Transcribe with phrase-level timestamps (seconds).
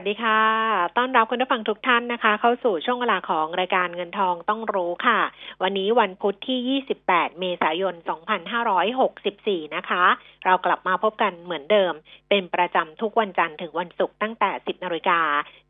[0.00, 0.40] วัสดีค่ะ
[0.96, 5.20] ต้อนรับคุณผู้ฟังทุกท่านนะคะ เข้าสู่ช่วงเวลาของรายการเงินทองต้องรู้ค่ะ
[5.62, 7.94] วันนี้วันพุธที่ 28 เมษายน
[9.24, 10.04] 2564 นะคะ
[10.44, 11.92] เรากลับมาพบกันเหมือนเดิม
[12.28, 15.20] เป็นประจำทุกวันจันทร์ถึงวันศุกร์ตั้งแต่ 10 นาฬิกา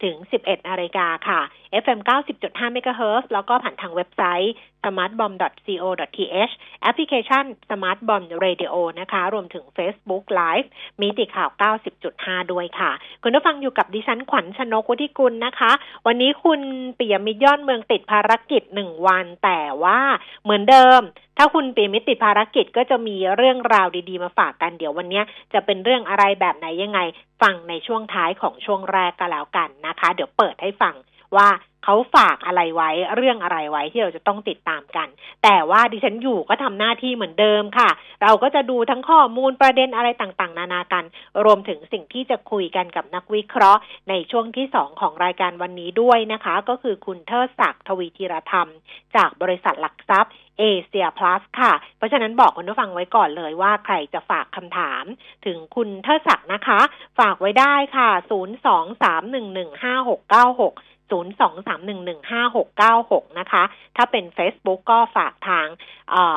[0.02, 1.40] ถึง 11 นาฬิกาค่ะ
[1.82, 2.00] FM
[2.38, 4.54] 90.5 MHz แล้วก็ผ่านทางเว็บไซต์
[4.84, 6.52] smartbomb.co.th
[6.82, 10.68] แอปพลิเคชัน smartbomb radio นะคะ รวมถึง Facebook Live
[11.00, 11.50] มีติข่าว
[12.00, 12.90] 90.5 ด้วยค่ะ
[13.22, 15.72] คุณผู้ฟังอยู่กับดิฉันขวัญชนกวุฒิกุลนะคะ
[16.06, 16.60] วันนี้คุณ
[16.98, 20.00] ปิยมิตรย้อนเมืองติดภารกิจหนึ่งวัน แต่ว่า
[20.42, 21.00] เหมือนเดิม
[21.36, 27.00] ถ้าคุณปิยมิตรติดภารกิจก็จะมีเรื่องราวดีๆมาฝากกันเดี๋ยววันนี้จะเป็นเรื่องอะไรแบบไหนยังไง
[27.42, 30.94] ฟังในช่วงท้ายของช่วงแรกก็แล้วกันนะคะ เดี๋ยวเปิดให้ฟัง
[31.36, 31.48] ว่า
[31.84, 35.08] เขาฝากอะไรไว้เรื่องอะไรไว้ที่เราจะต้องติดตามกัน
[35.44, 37.90] แต่ว่าดิฉันอยู่ก็ทำหน้าที่เหมือนเดิมค่ะ
[38.22, 41.04] เราก็จะดูทั้งข้อมูลประเด็นอะไรต่างๆ นานากัน
[41.44, 48.68] รวมถึงสิ่งที่จะคุยกันกับนักวิเคราะห์ ในช่วงที่สองของรายการวันนี้ด้วยนะคะ ก็คือคุณเทิดศักดิ์ทวีธีรธรรม
[49.16, 55.04] จากบริษัทหลักทรัพย์เอเชียพลัสค่ะ เพราะฉะนั้นบอกคุณผู้ฟังไว้ก่อนเลยว่าใครจะฝากคำถาม
[55.46, 56.80] ถึงคุณเทิดศักดิ์นะคะ
[57.18, 58.10] ฝากไว้ได้ค่ะ
[60.60, 63.62] 023115696 023115696 นะคะ
[63.96, 65.66] ถ้าเป็น Facebook ก็ฝากทาง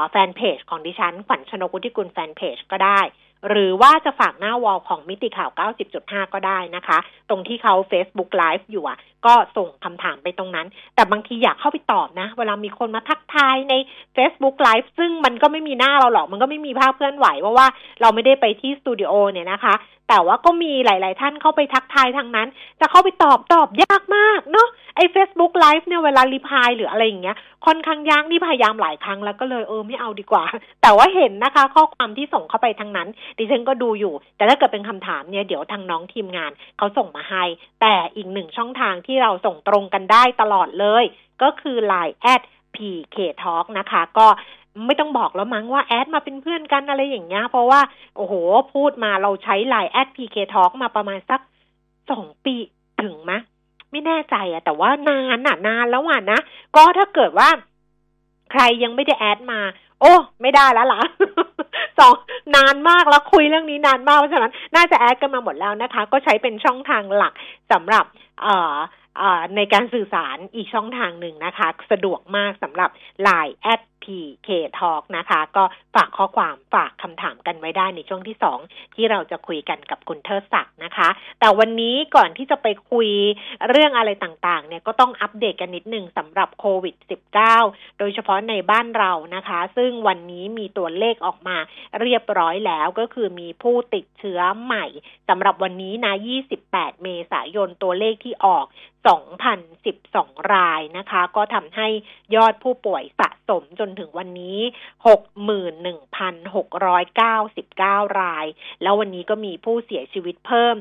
[0.09, 3.01] แฟนเพจของดิฉัน ขวัญชนกุธิกุลแฟนเพจก็ได้
[3.49, 5.49] หรือว่าจะฝากหน้าวอลของมิติข่าว
[5.91, 6.97] 90.5 ก็ได้นะคะ
[7.29, 13.73] ตรงที่เขา Facebook Live อยู่อะ ก็ส่งคำถามไปตรงนั้น แต่บางทีอยากเข้าไปตอบนะ เวลามีคนมาทักทายใน
[14.15, 17.67] Facebook Live ซึ่งมันก็ไม่มีหน้าเราหรอก มันก็ไม่มีภาพเคลื่อนไหวเพราะว่า
[18.01, 19.73] เราไม่ได้ไปที่สตูดิโอเนี่ยนะคะ
[20.13, 22.47] แต่ว่าก็มีหลาย ๆ ท่านเข้าไปทักทายทางนั้น
[22.79, 30.43] จะเข้าไปตอบตอบยากมากเนาะไอ้ Facebook Live เนี่ยเวลารีพายหรืออะไรอย่างเงี้ยค่อนข้างยากนี่พยายามหลายครั้งแล้วก็เลยเออไม่เอาดีกว่า
[30.81, 33.07] แต่ว่าเห็นนะคะ ข้อความที่ส่งเข้าไปทางนั้น
[33.37, 37.43] ดิฉันก็ดูอยู่ แต่ถ้าเกิดเป็นคำถามเนี่ยเดี๋ยวทางน้องทีมงานเขาส่งมาให้
[37.81, 41.03] แต่อีกหนึ่งช่องทางที่เราส่งตรงกันได้ตลอดเลย
[41.41, 42.41] ก็คือ Line แอด
[42.75, 44.27] PK Talk นะคะ ก็
[44.87, 47.81] ไม่ต้องบอกแล้วมั้งว่าแอดมาเป็นเพื่อนกันอะไรอย่างเงี้ย เพราะว่า
[48.15, 48.33] โอ้โห
[48.73, 51.41] พูดมาเราใช้ไลน์แอด PK Talk มาประมาณสัก
[52.11, 52.55] สองปี
[53.01, 53.39] ถึงมะ
[53.91, 56.39] ไม่แน่ใจอะแต่ว่านานอะนานแล้วอะนะ
[56.75, 57.49] ก็ถ้าเกิดว่า
[58.51, 59.59] ใครยังไม่ได้แอดมา
[59.99, 61.01] โอ้ ไม่ได้แล้วล่ะ
[61.99, 62.13] สอง
[62.55, 67.33] นานมากแล้วคุยเรื่องนี้นานมากเพราะฉะนั้น น่าจะแอดกันมาหมดแล้วนะคะ ก็ใช้เป็นช่องทางหลัก
[67.71, 68.05] สำหรับ
[68.41, 68.75] เอ่อ
[69.55, 72.89] ในการสื่อสารอีกช่องทางหนึ่งนะคะ สะดวกมากสำหรับ
[73.27, 75.63] Line แอด PK Talk นะคะ ก็
[75.95, 78.59] ฝากข้อความฝากคำถามกันไว้ได้ในช่วงที่สอง
[78.95, 83.09] ที่เราจะคุยกันกับคุณเทิดศักดิ์นะคะ แต่วันนี้ก่อนที่จะไปคุย
[83.69, 86.95] เรื่องอะไรต่างๆ เนี่ยก็ต้องอัปเดตกันนิดนึงสำหรับโควิด
[87.47, 91.57] -19 โดยเฉพาะในบ้านเรานะคะ ซึ่งวันนี้มีตัวเลขออกมา
[92.01, 94.85] เรียบร้อยแล้วก็คือมีผู้ติดเชื้อใหม่
[95.29, 96.13] สำหรับวันนี้นะ
[96.57, 98.65] 28 เมษายนตัวเลขที่ออก
[99.09, 101.87] 2,012 รายนะคะ ก็ทำให้
[102.35, 104.59] ยอดผู้ป่วยสะสมจนถึงวันนี้
[106.17, 108.45] 61,699 ราย
[108.81, 110.75] แล้ววันนี้ก็มีผู้เสียชีวิตเพิ่ม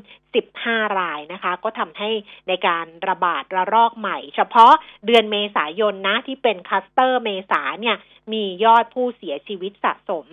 [0.44, 2.10] 15 รายนะคะ ก็ทำให้
[2.48, 4.72] ในการระบาดระลอกใหม่ เฉพาะ
[5.06, 7.96] เดือนเมษายนนะที่เป็นคัสเตอร์เมษาเนี่ย
[8.32, 10.26] มียอดผู้เสียชีวิตสะสม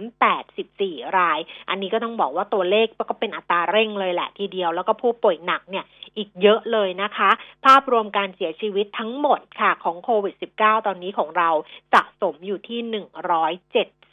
[0.56, 5.86] 84 ราย อันนี้ก็ต้องบอกว่าตัวเลขก็เป็นอัตราเร่งเลยแหละทีเดียว แล้วก็ผู้ป่วยหนักเนี่ย
[6.18, 7.30] อีกเยอะเลยนะคะ
[7.66, 11.50] ภาพรวมการเสียชีวิตทั้งหมดค่ะของโควิด -19 ตอนนี้ของเรา
[11.94, 12.80] สะสมอยู่ที่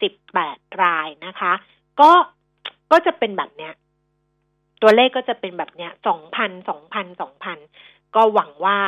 [0.00, 1.52] 178 รายนะคะ
[2.00, 2.12] ก็
[2.92, 3.72] ก็จะเป็นแบบเนี้ย
[4.82, 7.58] ตัวเลขก็จะเป็นแบบเนี้ยสองพันสองพันสองพัน
[8.14, 8.78] ก็หวังว่า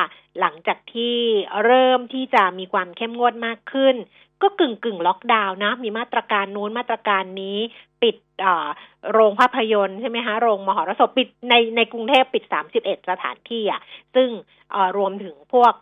[0.41, 1.17] หลังจากที่
[1.65, 3.97] เริ่มที่จะมีความเข้มงวดมากขึ้น
[4.43, 7.59] ก็กึ่งกึ่งล็อกดาวน์นะ มีมาตรการนู้นมาตรการนี้
[8.03, 8.17] ปิด
[9.13, 13.81] โรงภาพยนตร์ใช่ไหมคะโรงมหรสพปิดในในกรุงเทพปิดสามสิบเอ็ดสถานที่อะ
[14.15, 14.29] ซึ่ง
[14.97, 15.75] รวมถึงพวก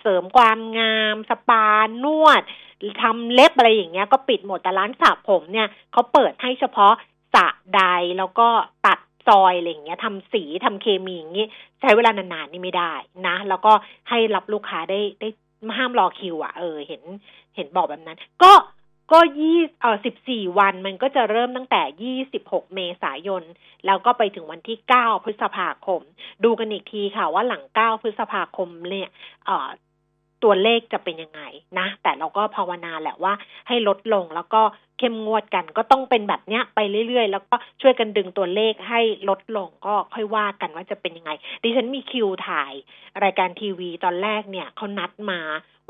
[0.00, 1.66] เสริมความงามสปา
[2.04, 2.42] นวด
[3.02, 6.92] ทำเล็บอะไรอย่างเงี้ยก็ปิดหมดแต่ร้านสระผมเนี่ยเขาเปิดให้เฉพาะ
[7.34, 7.46] สระ
[7.76, 7.82] ใด
[8.18, 8.48] แล้วก็
[8.86, 8.98] ตัด
[9.28, 11.46] ซอยอะไรอย่างเงี้ยทำสีทำเคมีอย่างงี้
[11.80, 12.92] ใช้เวลานานๆนี่ไม่ได้
[13.26, 13.72] นะ แล้วก็
[14.08, 15.28] ให้รับลูกค้าได้ได้
[15.76, 17.02] ห้ามรอคิวอะเออเห็น
[17.56, 18.52] เห็นบอกแบบนั้น ก็
[19.12, 23.42] ก็ยี่เออสิบสี่วันมันก็จะเริ่มตั้งแต่ยี่สิบหกเมษายน
[23.86, 26.00] แล้วก็ไปถึงวันที่เก้าพฤษภาคม
[26.44, 29.10] ดูกันอีกทีค่ะว่าหลังเก้าพฤษภาคมเนี่ย
[29.44, 29.68] เออ
[30.44, 31.40] ตัวเลขจะเป็นยังไง
[31.78, 33.32] นะ แต่เราก็ภาวนาแหละว่า
[33.68, 34.62] ให้ลดลงแล้วก็
[34.98, 41.30] เข้มงวดกันก็ต้องเป็นแบบเนี้ยไปเรื่อยๆ แล้วก็ช่วยกันดึงตัวเลขให้ลดลงก็ค่อยว่ากันว่าจะเป็นยังไง
[41.62, 42.72] ดิฉันมีคิวถ่าย
[43.24, 45.40] รายการทีวีตอนแรกเนี่ยเขานัดมา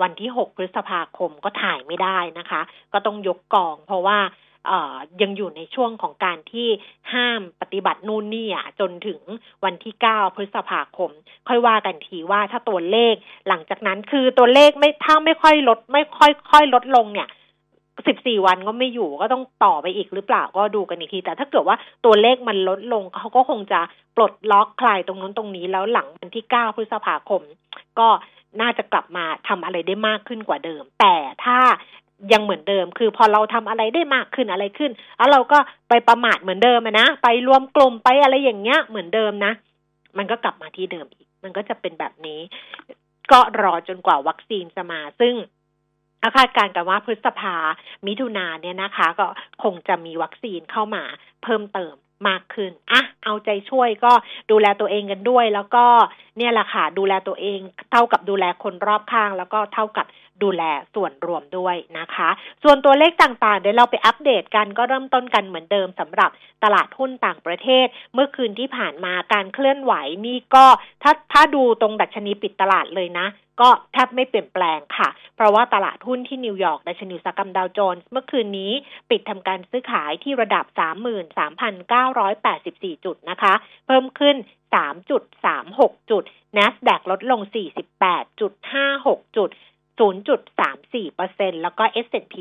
[0.02, 2.60] วันที่ 6 พฤษภาคมก็ถ่ายไม่ได้นะคะ
[2.92, 4.18] ก็ต้องยกกอง เพราะว่า
[5.22, 6.68] ยังอยู่ในช่วงของการที่
[7.12, 9.20] ห้ามปฏิบัตินู่นนี่อะจนถึง
[9.64, 11.10] วันที่ 9 พฤษภาคม
[11.48, 13.14] ค่อยว่ากันทีว่าถ้าตัวเลข
[13.48, 17.28] หลังจากนั้นคือตัวเลขไม่ถ้าไม่ค่อยลด ไม่ค่อยค่อยลดลงเนี่ย
[18.06, 23.80] สิบสี่วันก็ไม่อยู่ก็ต้องต่อไปอีกหรือเปล่าก็ดูกันอีกที แต่ถ้าเกิดว่าตัวเลขมันลดลงเขาก็คงจะ
[24.16, 27.42] ปลดล็อกคลายตรงนู้นตรงนี้แล้วหลังวันที่เก้าพฤษภาคม
[27.98, 28.08] ก็
[28.60, 31.14] น่าจะกลับมาทำอะไรได้มากขึ้นกว่าเดิม แต่
[31.44, 31.58] ถ้า
[32.32, 35.58] ยังเหมือนเดิม คือพอเราทำอะไรได้มากขึ้นอะไรขึ้น แล้วเราก็
[35.88, 39.52] ไปประมาทเหมือนเดิมนะ ไปรวมกลุ่มไปอะไรอย่างเงี้ยเหมือนเดิมนะ
[40.18, 42.40] มันก็กลับมาที่เดิมอีก มันก็จะเป็นแบบนี้
[43.32, 45.34] ก็รอจนกว่าวัคซีนจะมา ซึ่ง
[46.36, 47.56] คาดการณ์กันว่าพฤษภา
[48.06, 49.26] มิถุนาเนี่ยนะคะ ก็
[49.62, 51.04] คงจะมีวัคซีนเข้ามา
[51.42, 51.94] เพิ่มเติม
[52.28, 54.12] มากขึ้น อะ เอาใจช่วยก็
[54.50, 55.84] ดูแลตัวเองกันด้วย แล้วก็
[56.38, 57.58] เนี่ยแหละค่ะ ดูแลตัวเอง
[57.92, 60.06] เท่ากับดูแลคนรอบข้าง แล้วก็เท่ากับ
[60.42, 60.62] ดูแล
[60.94, 62.30] ส่วนรวมด้วยนะคะ
[62.62, 66.30] ส่วนตัวเลขต่างๆ เดี๋ยวเราไปอัปเดตกันก็เริ่มต้นกันเหมือนเดิมสำหรับ
[66.64, 69.92] ตลาดหุ้นต่างประเทศ เมื่อคืนที่ผ่านมาการเคลื่อนไหว
[70.26, 70.64] นี่ก็
[71.02, 73.26] ถ้าถ้าดูตรงดัชนีปิดตลาดเลยนะ
[73.60, 78.72] ก็แทบไม่เปลี่ยนแปลงค่ะ เพราะว่าตลาดหุ้นที่นิวยอร์กดัชนีสกรรมดาวโจนส์เมื่อคืนนี้
[79.10, 80.64] ปิดทำการซื้อขายที่ระดับ
[81.84, 83.54] 33,984 จุดนะคะ
[83.86, 84.36] เพิ่มขึ้น
[85.38, 86.22] 3.36 จุด
[86.56, 87.40] NASDAQ ลดลง
[88.18, 89.50] 48.56 จุด
[90.00, 92.34] 0.34%แล้วก็ S&P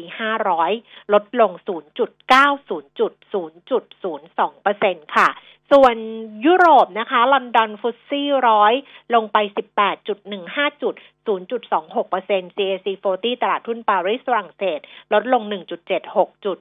[0.53, 5.29] 500 ลดลง 0.90จุด0.02%ค่ะ
[5.73, 5.97] ส่วน
[6.45, 8.73] ยุโรปนะคะ ลอนดอนฟุตซี่ร้อย
[9.13, 9.37] ลงไป
[10.07, 10.07] 18.15
[10.81, 10.95] จุด
[11.27, 14.79] 0.26% CAC 40 ตลาดทุนปารีสฝรั่งเศส
[15.13, 15.41] ลดลง
[15.93, 16.57] 1.76 จุด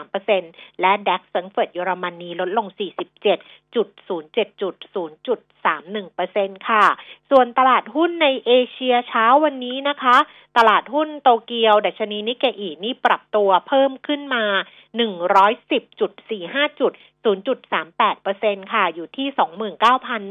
[0.00, 2.66] 0.03%และดัคสังเฟิร์ตเยอรมนีลดลง
[3.40, 3.82] 47.07 จุ
[4.74, 4.76] ด
[5.68, 6.84] 0.31%ค่ะ
[7.30, 10.16] ส่วนตลาดหุ้นในเอเชียเช้าวันนี้นะคะ
[10.58, 14.44] ตลาดหุ้นโตเกียว ดัชนีนิกเกอีนี่ปรับตัวเพิ่มขึ้นมา
[14.98, 16.92] 110.45 จุด
[17.24, 19.28] 0.38%ค่ะ อยู่ที่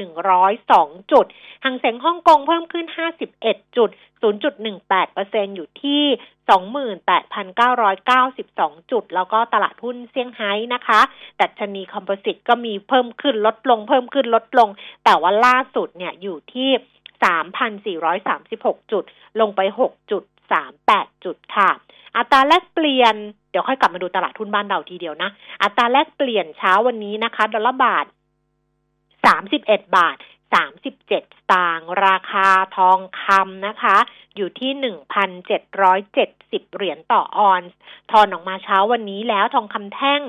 [0.07, 1.25] 29,102 จุด
[1.63, 2.85] หังเสงฮ่องกงเพิ่มขึ้น
[3.31, 3.89] 51 จุด
[4.23, 6.03] 0.18%อยู่ที่
[7.69, 10.99] 28,992 จุด แล้วก็ตลาดหุ้นเซี่ยงไฮ้นะคะ
[11.41, 14.69] ดัชนีคอมโพสิตก็มีเพิ่มขึ้นลดลง เพิ่มขึ้นลดลง
[15.03, 16.69] แต่ว่าล่าสุดเนี่ยอยู่ที่
[18.01, 19.03] 3,436 จุด
[19.39, 20.23] ลงไป 6 จุด
[21.55, 21.71] ค่ะ
[22.17, 23.15] อัตราแลกเปลี่ยน
[23.51, 25.29] เดี๋ยวค่อยกลับมาดูตลาดทุนบ้านเราทีเดียวนะ
[25.63, 28.05] อัตราแลกเปลี่ยนเช้าวันนี้นะคะ ดอลลาร์บาท
[29.25, 30.17] สามสิบเอ็ดบาท
[30.53, 33.97] สามสิบเจ็ดสตางค์ราคาทองคำนะคะ
[34.35, 37.77] อยู่ที่หนึ่งพันเจ็ดร้อยเจ็ดสิบเหรียญต่อออนซ์
[38.11, 40.21] ทอนออกมาเช้าวันนี้แล้วทองคำแท่ง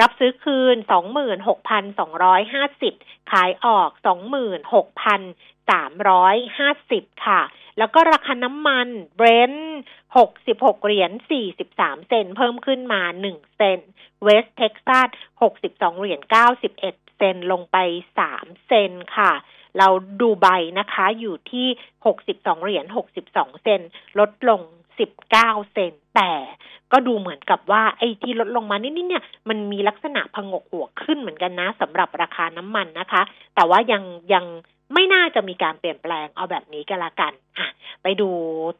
[0.00, 2.94] รับซื้อคืนสองหมื่นหกพันสองร้อยห้าสิบ
[3.30, 5.20] ขายออกสองหมื่นหกพัน
[5.70, 7.42] สามร้อยห้าสิบค่ะ
[7.78, 9.78] แล้วก็ราคาน้ำมันเบรนท์
[10.16, 13.78] หกสิบหกเหรียญสี่สิบสามเซนเพิ่มขึ้นมาหนึ่งเซน
[14.22, 15.08] เวสต์เท็กซัส
[15.42, 17.76] หกสิบสองเหรียญเก้าสิบเอ็ดเซนลงไป
[18.18, 19.32] สามเซนค่ะ
[19.78, 19.88] แล้ว
[20.20, 20.48] ดูไบ
[20.78, 21.66] นะคะอยู่ที่
[22.06, 23.80] หกสิบสองเหรียญหกสิบสองเซน
[24.18, 24.60] ลดลง
[24.98, 26.32] สิบเก้าเซนแต่
[26.92, 33.22] ก็ดูเหมือนกับว่าไอ้ที่ลดลงมานิดๆเนี่ยมันมีลักษณะผงกหัวขึ้นเหมือนกันนะสำหรับราคาน้ำมันนะคะ
[33.54, 34.02] แต่ว่ายัง
[34.32, 34.44] ยัง
[34.92, 37.68] ไม่น่าจะมีการเปลี่ยนแปลงเอาแบบนี้ก็แล้วกัน อะ
[38.02, 38.28] ไปดู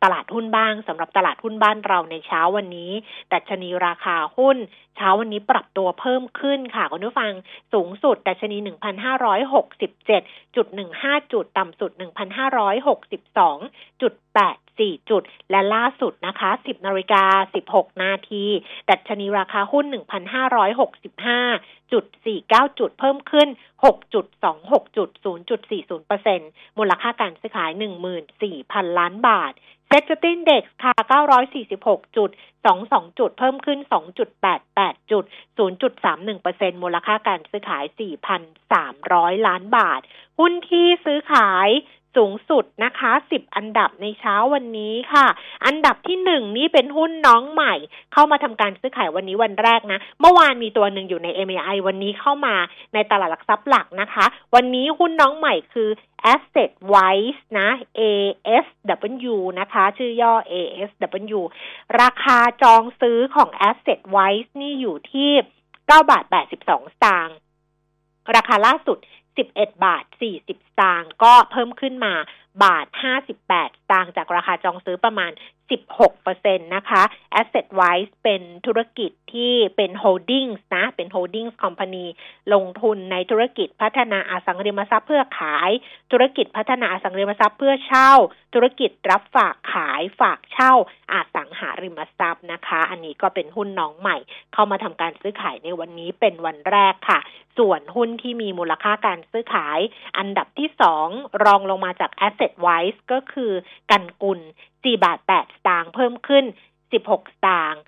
[0.02, 2.92] ตลาดหุ้นบ้างสำหรับตลาดหุ้นบ้านเราในเช้าวันนี้
[3.28, 4.56] แต่ชนีราคาหุ้น
[4.96, 7.32] เช้าวันนี้ปรับตัวเพิ่มขึ้นค่ะคุณผู้ฟัง
[7.72, 17.24] สูงสุดแต่ชนี 1,567.15 จุด ต่ำสุด 1,562.8 4 จุด และล่าสุดนะคะ 10นาฬิกา
[17.64, 18.44] 16 นาที
[18.90, 19.84] ดัชนีราคาหุ้น
[20.68, 22.04] 1,565จุด
[22.42, 23.48] 49 จุด เพิ่มขึ้น
[24.24, 25.08] 6.26จุด
[25.88, 27.70] 0.40%มูลค่าการซื้อขาย
[28.06, 28.65] 14,000
[28.98, 29.52] ล้านบาท
[29.88, 30.94] เซ็ตตินเด็กค่ะ
[31.54, 32.30] 946 จุด
[32.74, 33.78] 22 จุด เพิ่มขึ้น
[34.44, 35.24] 2.88 จุด
[35.58, 37.84] 0.31%มูลค่าการซื้อขาย
[38.66, 40.00] 4,300 ล้านบาท
[40.38, 41.68] หุ้นที่ซื้อขาย
[42.16, 45.26] สูงสุดนะคะสิบอันดับในเช้าวันนี้ค่ะ
[45.66, 47.74] อันดับที่หนึ่งนี่เป็นหุ้นน้องใหม่
[48.12, 52.54] เข้ามาทำการซื้อขายวันนี้วันแรกนะ เมื่อวานมีตัวหนึ่งอยู่ใน MAI วันนี้เข้ามา
[52.94, 55.88] ในตลาดหลักทรัพย์หลักนะคะ วันนี้หุ้นน้องใหม่คือ
[56.32, 61.40] Asset Wise นะ ASW นะคะ ชื่อย่อ ASW
[62.00, 65.30] ราคาจองซื้อของ Asset Wise นี่อยู่ที่
[65.66, 67.36] 9 บาท 82 สตางค์
[68.36, 68.98] ราคาล่าสุด
[69.36, 70.50] 11 บาท 40 ส
[70.80, 72.14] ตางค์ก็เพิ่มขึ้นมา
[72.64, 72.86] บาท
[73.36, 75.30] 58ต่างจากราคาจองซื้อประมาณ
[76.02, 77.02] 16%นะคะ
[77.40, 82.06] Asset Wise เป็นธุรกิจที่เป็น Holdings นะ เป็น Holdings Company
[82.52, 85.70] ลงทุนในธุรกิจพัฒนาอสังหาริมทรัพย์เพื่อขาย
[86.12, 88.12] ธุรกิจพัฒนาอสังหาริมทรัพย์เพื่อเช่า
[88.54, 90.72] ธุรกิจรับฝากขายฝากเช่า
[91.12, 94.16] อสังหาริมทรัพย์นะคะ อันนี้ก็เป็นหุ้นน้องใหม่
[94.52, 97.20] เข้ามาทำการซื้อขายในวันนี้เป็นวันแรกค่ะ
[97.58, 99.78] ส่วนหุ้นที่มีมูลค่าการซื้อขาย
[100.18, 101.08] อันดับที่สอง
[101.44, 103.52] รองลงมาจาก Asset Wise ก็คือ
[103.90, 104.40] กันกุล
[104.72, 106.44] 4บาท8สตางค์เพิ่มขึ้น
[106.92, 107.82] 16 สตางค์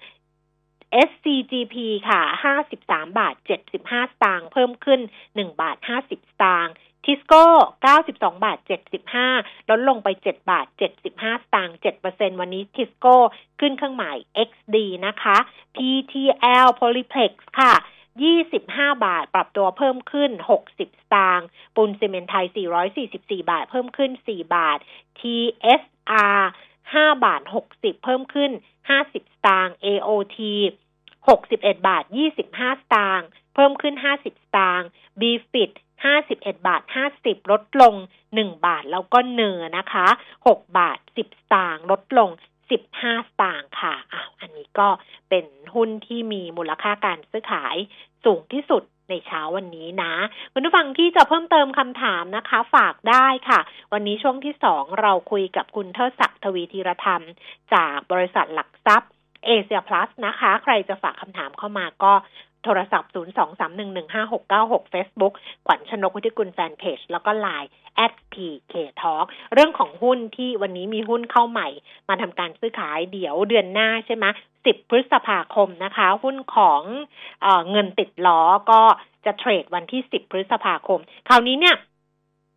[1.09, 1.76] SCGP
[2.09, 2.21] ค่ะ
[2.66, 3.35] 53 บาท
[3.75, 7.47] 75 สตางค์เพิ่มขึ้น 1 บาท 50 สตางค์ทิสโก้
[7.95, 8.59] 92 บาท
[9.14, 10.66] 75 ลดลงไป 7 บาท
[11.07, 11.76] 75 สตางค์
[12.09, 13.16] 7%วันนี้ทิสโก้
[13.61, 14.16] ขึ้นเครื่องหมาย
[14.49, 14.76] XD
[15.07, 15.37] นะคะ
[15.76, 17.75] PTL Polyplex ค่ะ
[18.26, 20.80] 25 บาท ปรับตัวเพิ่มขึ้น 60 ส
[21.14, 21.46] ตางค์
[21.76, 22.46] ปูนซีเมนไทย
[22.98, 24.78] 444 บาท เพิ่มขึ้น 4 บาท
[25.18, 26.40] TSR
[26.82, 28.50] 5 บาท 60 เพิ่มขึ้น
[28.88, 30.38] 50 สตางค์ AOT
[31.28, 32.04] 61 บาท
[32.40, 34.88] 25 สตางค์ เพิ่มขึ้น 50 สตางค์
[35.20, 35.70] BFIT
[36.16, 36.82] 51 บาท
[37.16, 37.94] 50 ลดลง
[38.28, 40.06] 1 บาท แล้วก็เนอนะคะ
[40.46, 42.30] 6 บาท 10 สตางค์ ลดลง
[42.70, 44.88] 15สตางค์ค่ะอ้าวอันนี้ก็
[45.28, 47.76] เป็นหุ้นที่มีมูลค่าการซื้อขาย
[48.25, 50.12] สูงที่สุดในเช้าวันนี้นะ
[50.52, 53.60] คุณผู้ฟังที่จะเพิ่มเติมคำถามนะคะ ฝากได้ค่ะ
[53.92, 57.22] วันนี้ช่วงที่สองเราคุยกับคุณเทิดศักดิ์ทวีธีรธรรม
[57.75, 59.10] จากบริษัทหลักทรัพย์
[59.46, 62.12] เอเชียพลัสนะคะ ใครจะฝากคำถามเข้ามาก็
[62.64, 63.10] โทรศัพท์
[63.92, 65.32] 023115696 Facebook
[65.66, 67.70] ขวัญชนกวิกุลแฟนเพจ แล้วก็ Line
[68.04, 71.68] at pk talk เรื่องของหุ้นที่วันนี้มีหุ้นเข้าใหม่
[72.08, 74.26] มาทำการซื้อขายเดี๋ยวเดือนหน้าใช่ไหม
[74.58, 76.82] 10 พฤษภาคมนะคะ หุ้นของ
[77.42, 78.80] เอเงินติดล้อก็
[79.24, 81.76] จะเทรดวันที่ 10 พฤษภาคม คราวนี้เนี่ย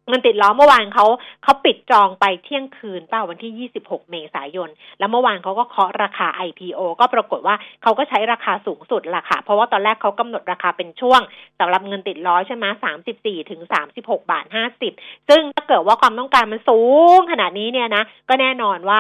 [0.08, 1.06] เงินติดล้อเมื่อวานเขา
[1.44, 11.22] เขาปิดจองไปเที่ยงคืนเป้าวันที่ 26 เมษายน แล้วเมื่อวานเขาก็เคาะราคา IPO ก็ปรากฏว่าเขาก็ใช้ราคาสูงสุดละค่ะ เพราะว่าตอนแรกเขากำหนดราคาเป็นช่วง
[11.60, 12.66] สำหรับเงินติดล้อใช่ไหม
[13.08, 13.62] 34 ถึง
[13.96, 14.46] 36 บาท
[14.88, 16.80] 50 ซึ่งถ้าเกิดว่าความต้องการมันสู
[17.18, 19.00] งขนาดนี้เนี่ยนะ ก็แน่นอนว่า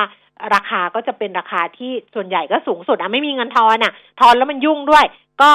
[0.55, 5.05] ราคาก็จะเป็นราคาที่ส่วนใหญ่ก็สูงสุดอะไม่มีเงินทอนอะ ทอนแล้วมันยุ่งด้วย
[5.41, 5.51] ก็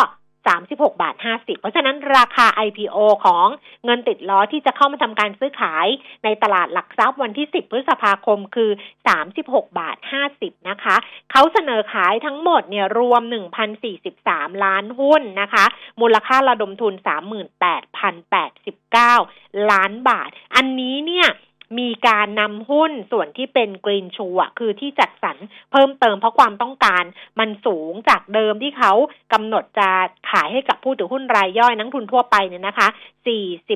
[0.48, 3.46] 36 บาท 50 เพราะฉะนั้นราคา IPO ของ
[3.84, 5.86] เงินติดล้อที่จะเข้ามาทำการซื้อขาย
[6.24, 8.70] ในตลาดหลักทรัพย์วันที่ 10 พฤษภาคมคือ
[9.24, 9.96] 36 บาท
[10.32, 10.96] 50 นะคะ
[11.32, 13.22] เขาเสนอขายทั้งหมดเนี่ยรวม
[13.92, 15.64] 1,043 ล้านหุ้นนะคะ
[16.00, 16.94] มูลค่าระดมทุน
[19.12, 21.28] 38,089 ล้านบาท อันนี้เนี่ย
[21.78, 25.36] มีการนำหุ้นส่วนที่เป็นกรีนชูอะคือที่จัดสรร
[25.72, 27.04] เพิ่มเติมเพราะความต้องการ
[27.38, 28.92] มันสูงจากเดิมที่เขา
[29.32, 29.88] กำหนดจะ
[30.30, 32.88] ขายให้กับผู้ถือหุ้นรายย่อยนักทุนทั่วไปเนี่ยนะคะ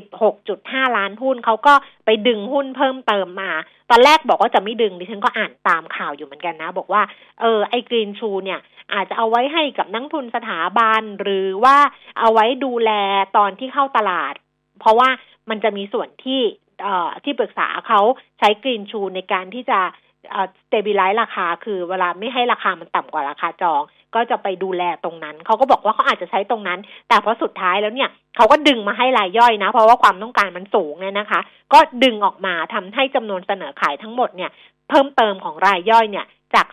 [0.05, 1.73] 46.5 ล้านหุ้นเขาก็
[2.05, 3.51] ไปดึงหุ้นเพิ่มเติมมา
[3.89, 7.01] ตอนแรกบอกว่าจะไม่ดึงดิฉันก็อ่านตามข่าวอยู่เหมือนกันนะ บอกว่า
[7.41, 8.59] เออไอ้ green shoe เนี่ย
[8.93, 11.77] อาจจะเอาไว้ให้กับนักลงทุนสถาบันหรือว่า
[12.19, 12.91] เอาไว้ดูแล
[13.37, 14.33] ตอนที่เข้าตลาด
[14.79, 15.09] เพราะว่า
[15.49, 16.41] มันจะมีส่วนที่
[17.23, 18.01] ที่ปรึกษาเขา
[18.39, 19.79] ใช้ green shoe ในการที่จะ
[20.61, 23.81] stabilize ราคา คือเวลาไม่ให้ราคามันต่ำกว่าราคาจอง
[24.15, 31.41] ก็จะไปดูแลตรงนั้น เขาก็บอกว่าเขาอาจจะใช้ตรงนั้น แต่พอสุดท้ายแล้วเนี่ยเขาก็ดึงมาให้รายย่อยนะ เพราะว่าความต้องการมันสูงเนี่ยนะคะ
[31.73, 34.51] ก็ดึงออกมาทำให้จำนวนเสนอขายทั้งหมดเนี่ย
[34.89, 36.67] เพิ่มเติมของรายย่อยเนี่ยจาก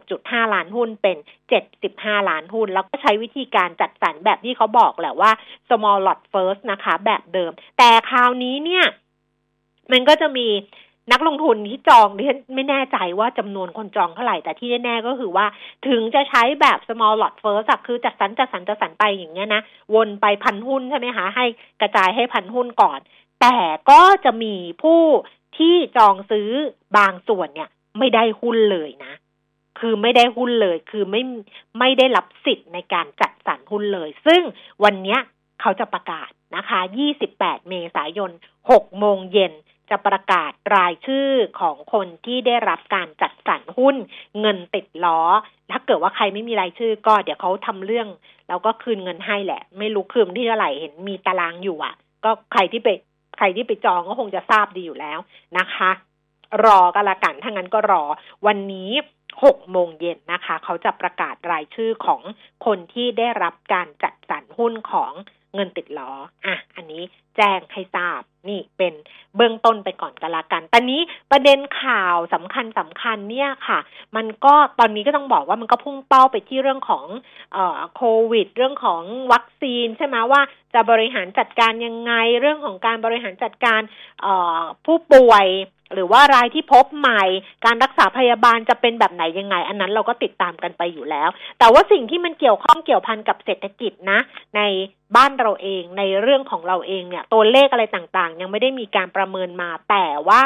[0.00, 1.16] 46.5 ล้านหุ้นเป็น
[1.72, 5.30] 75 ล้านหุ้น แล้วก็ใช้วิธีการจัดสรรแบบที่เขาบอกแหละว่า
[5.68, 8.84] small lot first นะคะ แบบเดิม แต่คราวนี้เนี่ย
[9.90, 10.48] มันก็จะมี
[11.12, 15.46] นักลงทุนที่จองดิฉันไม่แน่ใจว่าจำนวนคนจองเท่าไหร่ แต่ที่แน่ๆก็คือว่า
[15.88, 19.62] ถึงจะใช้แบบ small lot first คือจัดสรรจัดสรรจัดสรรไปอย่างเงี้ยนะ
[19.94, 21.46] วนไปพันหุ้นใช่ไหมคะ ให้
[21.80, 23.00] กระจายให้พันหุ้นก่อน
[23.40, 23.56] แต่
[23.90, 25.02] ก็จะมีผู้
[25.58, 26.48] ที่จองซื้อ
[26.96, 29.12] บางส่วนเนี่ย ไม่ได้หุ้นเลยนะ
[29.80, 31.22] คือไม่ได้หุ้นเลย คือไม่
[31.78, 34.42] ไม่ได้รับสิทธิ์ในการจัดสรรหุ้นเลย ซึ่ง
[34.84, 35.18] วันเนี้ย
[35.60, 36.80] เขาจะประกาศนะคะ
[37.24, 38.30] 28 เมษายน
[38.64, 39.52] 6 โมงเย็น
[39.92, 41.28] จะประกาศรายชื่อ
[41.60, 43.96] ของคนที่ได้รับการจัดสรรหุ้น
[44.40, 45.20] เงินติดล้อ
[45.70, 48.08] ถ้าเกิดว่าใครไม่มีรายชื่อก็เดี๋ยวเขาทำเรื่อง
[48.48, 51.94] แล้วก็คืนเงินให้แหละ ไม่รู้คืนที่เท่าไหร่เห็นมีตารางอยู่อะ
[52.24, 52.88] ก็ใครที่ไป
[53.38, 55.18] ใครที่ไปจองก็คงจะทราบดีอยู่แล้ว
[55.58, 55.90] นะคะ
[56.64, 58.04] รอกันละกันถ้างั้นก็รอ
[58.46, 58.90] วันนี้
[59.44, 62.20] หกโมงเย็นนะคะ เขาจะประกาศรายชื่อของ
[62.66, 65.12] คนที่ได้รับการจัดสรรหุ้นของ
[65.54, 66.10] เงินติดล้อ
[66.46, 67.02] อะอันนี้
[67.36, 68.94] แจ้งให้ทราบนี่เป็น
[69.36, 73.78] เบื้องต้นไปก่อนกันละกันตอนนี้ประเด็นข่าวสำคัญสำคัญเนี่ยค่ะ
[74.16, 77.06] มันก็ตอนนี้ก็ต้องบอกว่ามันก็พุ่งเป้าไปที่เรื่องของ
[77.52, 80.42] เอ่อโควิด เรื่องของวัคซีนใช่ไหมว่า
[80.74, 83.80] จะบริหารจัดการยังไง เรื่องของการบริหารจัดการ
[84.22, 85.46] เอ่อผู้ป่วย
[85.94, 87.22] หรือว่ารายที่พบใหม่
[87.64, 94.18] การรักษาพยาบาลจะเป็นแบบไหนยังไง อันนั้นเราก็ติดตามกันไปอยู่แล้ว แต่ว่าสิ่งที่มันเกี่ยวข้องเกี่ยวพันกับเศรษฐกิจนะ
[94.56, 94.60] ใน
[95.16, 100.42] บ้านเราเองในเรื่องของเราเองเนี่ย ตัวเลขอะไรต่างๆ ยังไม่ได้มีการประเมินมาแต่ว่า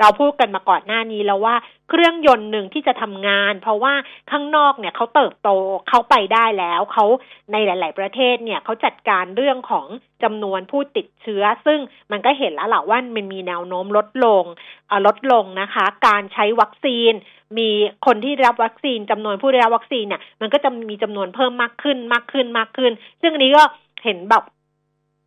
[0.00, 1.54] เราพูดกันมาก่อนหน้านี้แล้วว่า
[1.88, 3.94] เครื่องยนต์หนึ่งที่จะทำงาน เพราะว่า
[4.30, 5.50] ข้างนอกเนี่ยเขาเติบโต
[5.88, 7.04] เขาไปได้แล้วเขา
[7.52, 9.86] ในหลาย ๆ ประเทศเนี่ยเขาจัดการเรื่องของ
[10.22, 11.78] จำนวนผู้ติดเชื้อ ซึ่ง
[12.10, 14.44] มันก็เห็นแล้วแหละว่ามันมีแนวโน้มลดลง
[15.06, 17.12] ลดลงนะคะ การใช้วัคซีน
[17.58, 17.70] มี
[18.06, 23.64] คนที่ได้รับวัคซีนจำนวนผู้ได้รับวัคซีนเนี่ยมันก็จะมีจำนวนเพิ่มมากขึ้นมากขึ้นมากขึ้น ซึ่งอันนี้ก็
[24.04, 24.44] เห็นแบบ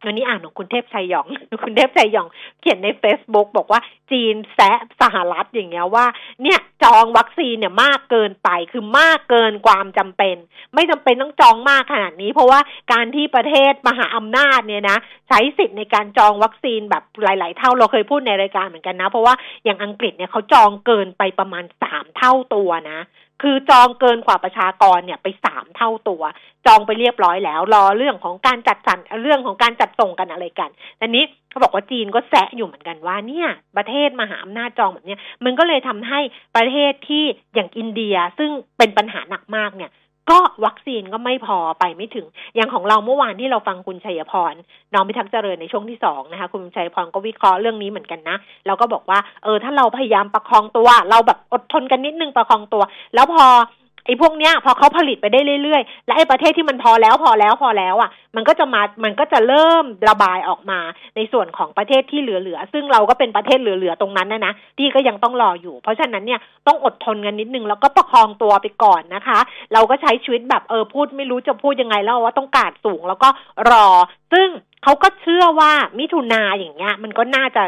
[0.06, 1.28] วันนี้อ่านของคุณเทพชัยยอง
[1.64, 2.28] คุณเทพชัยยอง
[2.62, 3.82] เขียนใน Facebook บอกว่า
[4.12, 6.06] จีนแซะสหรัฐอย่างเงี้ยว่า
[6.44, 10.36] เนี่ยจองวัคซีนเนี่ยมากเกินไปคือมากเกินความจำเป็น
[10.74, 12.60] ไม่จำเป็นต้องจองมากขนาดนี้ เพราะว่า
[12.94, 23.00] การที่ประเทศมหาอำนาจเนี่ยนะใช้สิทธิ์ในการจองวัคซีนแบบหลาย ๆ เท่าเราเคยพูดในรายการเหมือนกันนะ เพราะว่าอย่างอังกฤษเนี่ยเขาจองเกินไปประมาณสามเท่าตัวนะ
[23.42, 26.24] คือจองเกินกว่าประชากรเนี่ยไปสามเท่าตัว
[26.66, 30.70] จองไปเรียบร้อยแล้ว รอเรื่องของการจัดสรรเรื่องของการจัดส่งกันอะไรกัน
[31.02, 36.20] อันนี้เขาบอกว่าจีนก็แซะอยู่เหมือนกันว่าเนี่ย ประเทศมหาอำนาจจองแบบนี้มันก็เลยทำให้
[36.56, 39.92] ประเทศที่อย่างอินเดียซึ่งเป็นปัญหาหนักมากเนี่ย
[40.32, 44.54] ก็วัคซีนก็ไม่พอไปไม่ถึง อย่างของเราเมื่อวานที่เราฟังคุณชัยพร
[44.94, 52.84] น้องพิทักษ์เจริญในช่วงที่สองนะคะ คุณชัยพรก็วิเคราะห์เรื่องนี้เหมือนกันนะเราก็บอกว่าเออถ้าเราพยายามประคองตัว เราแบบอดทนกันนิดนึงประคองตัว
[53.16, 53.46] แล้วพอ
[54.06, 60.80] ไอ้พวกเนี้ยพอเขาผลิตไปได้เรื่อยๆ และไอ้ประเทศที่มันพอแล้วพอแล้วพอแล้วอะ มันก็จะมา มันก็จะเริ่มระบายออกมา
[61.16, 69.40] ในส่วนของประเทศที่เหลือๆ ซึ่งเราก็เป็นประเทศเหลือๆ ตรงนั้นนะนะที่ก็ยังต้องรออยู่ เพราะฉะนั้นเนี่ยต้องอดทนกันนิดนึงแล้วก็ประคองตัวไปก่อนนะคะ
[69.74, 73.30] เราก็ใช้ชีวิตแบบเออพูดไม่รู้จะพูดยังไงแล้วว่าต้องการสูงแล้วก็
[73.72, 73.88] รอ
[74.34, 74.48] ซึ่ง
[74.84, 77.64] เขาก็เชื่อว่ามิถุนาอย่างเงี้ยมันก็น่าจะ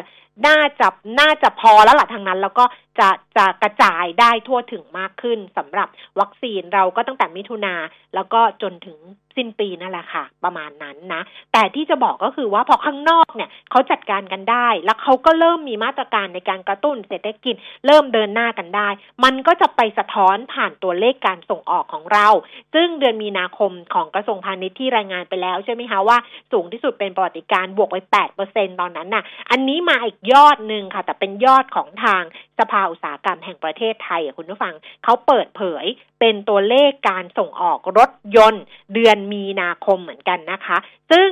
[0.47, 0.87] น่าจะ
[1.19, 2.65] น่าจะพอแล้วล่ะทางนั้น แล้วก็
[2.99, 5.87] จะจะกระจายได้ทั่วถึงมากขึ้นสำหรับ
[6.19, 7.75] วัคซีนเราก็ตั้งแต่มิถุนา
[8.15, 8.97] แล้วก็จนถึง
[9.35, 11.21] สิ้นปีนั่นแหละค่ะ ประมาณนั้นนะ
[11.53, 17.55] แต่ที่จะบอกก็คือว่าพอข้างนอกเนี่ยเขาจัดการกันได้ แล้วเขาก็เริ่มมีมาตรการในการกระตุ้นเศรษฐกิจ
[17.85, 18.89] เริ่มเดินหน้ากันได้
[19.23, 22.27] มันก็จะไปสะท้อนผ่านตัวเลขการส่งออกของเรา
[22.73, 26.17] ซึ่งเดือนมีนาคมของกระทรวงพาณิชย์ที่รายงานไปแล้วใช่ไหมคะว่า
[26.51, 32.23] สูงที่สุดเป็นประวัติการบวกไป8เปอร์เซ็นตอนนั้นน่ะ อันนี้มาอีกยอดหนึ่งค่ะ แต่เป็นยอดของทาง
[32.59, 35.85] สภาอุตสาหกรรมแห่งประเทศไทยคุณผู้ฟังเขาเปิดเผย
[36.19, 38.63] เป็นตัวเลขการส่งออกรถยนต์
[38.93, 40.77] เดือนมีนาคมเหมือนกันนะคะ
[41.11, 41.29] ซึ่ง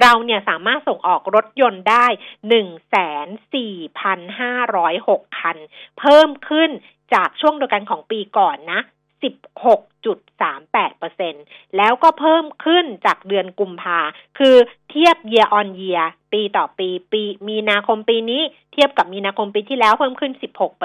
[0.00, 2.06] เราเนี่ยสามารถส่งออกรถยนต์ได้
[2.48, 5.56] หนึ่งแสนสี่พันห้าร้อยหกคัน
[5.98, 6.70] เพิ่มขึ้น
[7.14, 8.80] จากช่วงเดียวกันของปีก่อนนะ
[9.22, 13.98] 16.38%แล้วก็เพิ่มขึ้นจากเดือนกุมภา
[14.38, 14.56] คือ
[14.90, 20.32] เทียบ year on year ปีต่อปี ปีมีนาคมปีนี้เทียบกับมีนาคมปีที่แล้วเพิ่มขึ้น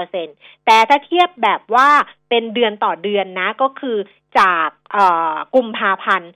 [0.07, 1.89] 16%แต่ถ้าเทียบแบบว่า
[2.29, 3.97] เป็นเดือนต่อเดือนนะก็คือ
[4.39, 4.69] จาก
[5.55, 6.31] กุมภาพันธ์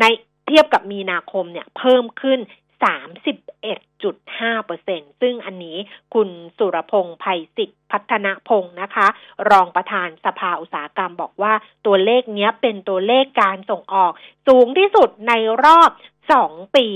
[0.00, 0.04] ใน
[0.46, 2.38] เทียบกับมีนาคมเนี่ยเพิ่มขึ้น
[2.84, 5.78] 31.5%ซึ่งอันนี้
[6.14, 9.06] คุณสุรพงษ์ภัยสิทธิพัฒนพงศ์นะคะ
[9.50, 11.52] รองประธานสภาอุตสาหกรรมบอกว่า
[11.86, 14.12] ตัวเลขนี้เป็นตัวเลขการส่งออก
[14.48, 15.32] สูงที่สุดใน
[15.64, 15.90] รอบ
[16.32, 16.88] สองปี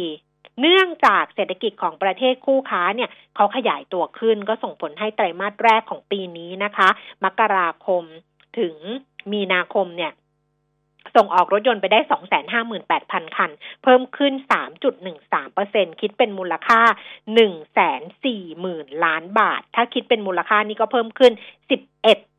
[0.61, 6.89] เนื่องจากเศรษฐกิจของประเทศคู่ค้าเนี่ยเขาขยายตัวขึ้นก็ส่งผลให้ไตรมาสแรกของปีนี้นะคะ
[7.25, 8.03] มกราคม
[8.59, 8.75] ถึง
[9.33, 10.13] มีนาคมเนี่ย
[11.17, 12.01] ส่งออกรถยนต์ไปได้
[12.69, 13.51] 258,000 คัน
[13.83, 14.33] เพิ่มขึ้น
[15.13, 16.81] 3.13%คิดเป็นมูลค่า
[17.89, 21.33] 140,000 ล้านบาท ถ้าคิดเป็นมูลค่านี่ก็เพิ่มขึ้น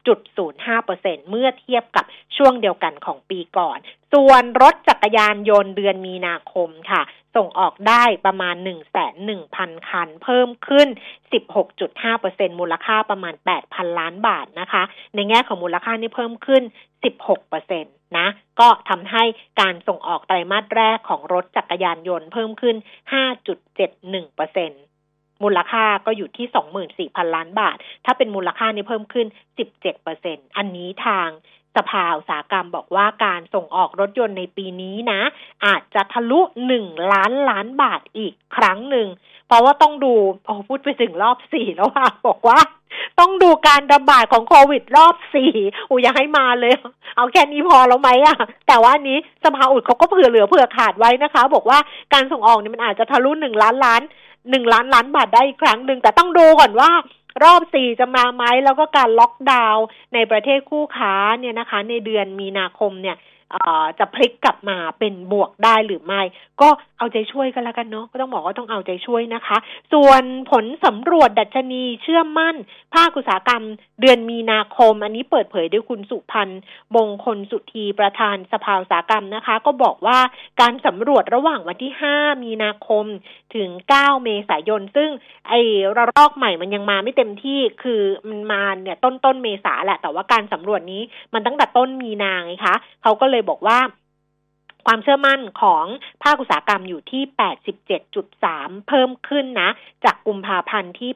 [0.08, 2.06] 11.05%เมื่อเทียบกับ
[2.38, 3.78] ช่วงเดียวกันของปีก่อน
[4.14, 7.02] ส่วนรถจักรยานยนต์เดือนมีนาคมค่ะ
[7.36, 8.56] ส่งออกได้ประมาณ
[9.22, 10.88] 1,100,000 คัน เพิ่มขึ้น
[11.74, 13.34] 16.5%มูลค่าประมาณ
[13.68, 14.84] 8,000 ล้านบาทนะคะ
[15.16, 16.64] ในแง่ของมูลค่านี่เพิ่มขึ้น
[17.40, 17.84] 16%
[18.18, 18.28] นะ
[18.60, 19.24] ก็ทำให้
[19.62, 22.76] การส่งออกไตรมาสแรกของรถจักรยานยนต์เพิ่มขึ้น
[23.56, 24.72] 5.71เปอร์เซ็น
[25.44, 26.48] มูลค่าก็อยู่ที่
[27.08, 29.28] 24,000 ล้านบาท ถ้าเป็นมูลค่านี้เพิ่มขึ้น
[29.60, 31.30] 17เปอร์เซ็นอันนี้ทาง
[31.78, 35.22] สภาอุตสาหกรรมบอกว่าการส่งออกรถยนต์ในปีนี้นะ
[35.66, 39.08] อาจจะทะลุหนึ่งล้านล้านบาทอีกครั้งหนึ่ง
[39.48, 40.14] เพราะว่าต้องดู
[40.46, 42.60] โอ้พูดไปถึงรอบสี่แล้วค่ะบอกว่า
[43.20, 45.52] ต้องดูการระบาดของโควิดรอบสี่
[45.90, 46.74] อูอยากให้มาเลย
[47.16, 51.80] เอาแค่นี้พอแล้วไหมอะแต่ว่านี้สภาอุดเขาก็เผื่อเหลือเผื่อขาดไว้นะคะ บอกว่า
[52.14, 54.02] การส่งออกเนี่ยมันอาจจะทะลุหนึ่งล้านล้าน
[54.50, 56.92] หนึ่งล้านล้านบาทได้อีกครั้งหนึ่งแต่ต้องดูก่อนว่า
[57.44, 63.16] รอบสี่จะมาไหมแล้วก็การล็อกดาวน์ในประเทศคู่ค้าเนี่ยนะคะ ในเดือนมีนาคมเนี่ย
[64.00, 66.22] จะพลิกกลับมาเป็นบวกได้หรือไม่
[66.62, 69.58] ก็เอาใจช่วยกันแล้วกันเนาะก็ต้องบอกว่าต้องเอาใจช่วยนะคะ
[69.94, 72.56] ส่วนผลสำรวจดัชนีเชื่อมั่น
[72.96, 73.64] ภาคอุตสาหกรรม
[74.02, 76.62] เดือนมีนาคม อันนี้เปิดเผยด้วยคุณสุพันธ์
[76.96, 80.20] มงคลสุธีประธานสภาอุตสาหกรรมนะคะ ก็บอกว่า
[80.62, 83.06] การสำรวจระหว่างวันที่ 5 มีนาคม
[83.56, 85.10] ถึง 9 เมษายน ซึ่ง
[85.50, 85.60] ไอ้
[85.98, 91.02] ระลอกใหม่มันยังมาไม่เต็มที่คือมันมาเนี่ยต้นต้นเมษาแหละแต่ว่าการสำรวจนี้
[91.34, 93.80] มันตั้งแต่ต้นมีนาไงคะเขาก็เลยบอกว่า
[94.88, 95.86] ความเชื่อมั่นของ
[96.24, 97.24] ภาคอุตสาหกรรมอยู่ที่
[98.06, 99.70] 87.3 เพิ่มขึ้นนะ
[100.06, 101.12] จากกุมภาพันธ์ที่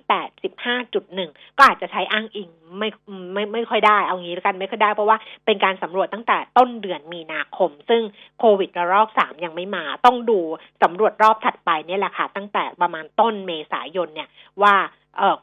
[0.75, 2.89] 85.1 ก็อาจจะใช้อ้างอิงไม่
[3.33, 8.01] ไม่ไม่ค่อยได้ เอางี้แล้วกันไม่ค่อยได้เพราะว่าเป็นการสำรวจตั้งแต่ต้นเดือนมีนาคม ซึ่ง
[8.39, 10.39] โควิดระลอก3ยังไม่มา ต้องดู
[10.83, 14.29] สำรวจรอบถัดไปนี่แหละค่ะ ตั้งแต่ประมาณต้นเมษายนเนี่ย
[14.61, 14.75] ว่า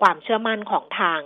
[0.02, 1.20] ความเชื่อมั่นของทาง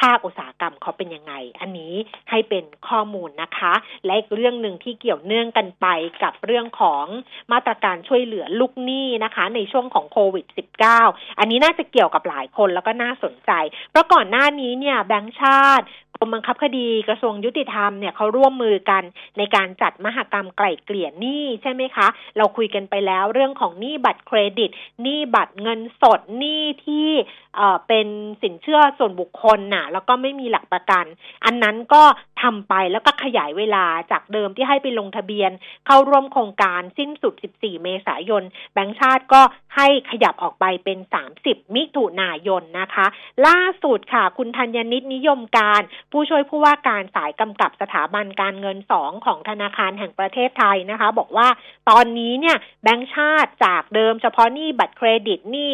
[0.00, 1.94] ภาคอุตสาหกรรมเขาเป็นยังไง อันนี้
[2.30, 3.72] ให้เป็นข้อมูลนะคะ
[4.04, 5.86] และอีกเรื่องหนึ่งที่เกี่ยวเนื่องกันไป
[6.22, 7.04] กับเรื่องของ
[7.52, 10.46] มาตรการช่วยเหลือลูกหนี้นะคะ ในช่วงของโควิด
[10.92, 13.50] -19 อันนี้น่าจะเกี่ยวกับหลายคนแล้วก็น่าสนใจ
[13.90, 15.86] เพราะก่อนหน้านี้เนี่ยแบงค์ชาติ
[16.20, 19.02] กรมบังคับคดีกระทรวงยุติธรรมเนี่ยเขาร่วมมือกัน
[19.38, 22.06] ในการจัดมหกรรมไกล่เกลี่ยหนี้ใช่ไหมคะ
[22.36, 24.70] เราคุยกันไปแล้วเรื่องของหนี้บัตรเครดิต
[25.02, 27.08] หนี้บัตรเงินสดหนี้ที่
[27.56, 28.06] เอ่อเป็น
[28.42, 31.04] สินเชื่อส่วนบุคคลน่ะแล้วก็ไม่มีหลักประกัน
[31.44, 32.02] อันนั้นก็
[32.42, 35.50] ทำไปแล้วก็ขยายเวลาจากเดิมที่ให้ไปลงทะเบียน
[35.86, 38.42] เข้าร่วมโครงการสิ้นสุด 14 เมษายน
[38.74, 39.42] แบงค์ชาติก็
[39.76, 40.98] ให้ขยับออกไปเป็น
[41.36, 43.06] 30 มิถุนายนนะคะ
[43.46, 51.48] ล่าสุดค่ะ คุณธัญนิตนิยมการ ผู้ช่วยผู้ว่าการสายกำกับสถาบันการเงินสองของธนาคารแห่งประเทศไทยนะคะ บอกว่า
[51.90, 55.72] ตอนนี้เนี่ยแบงก์ชาติจากเดิมเฉพาะหนี้บัตรเครดิตหนี้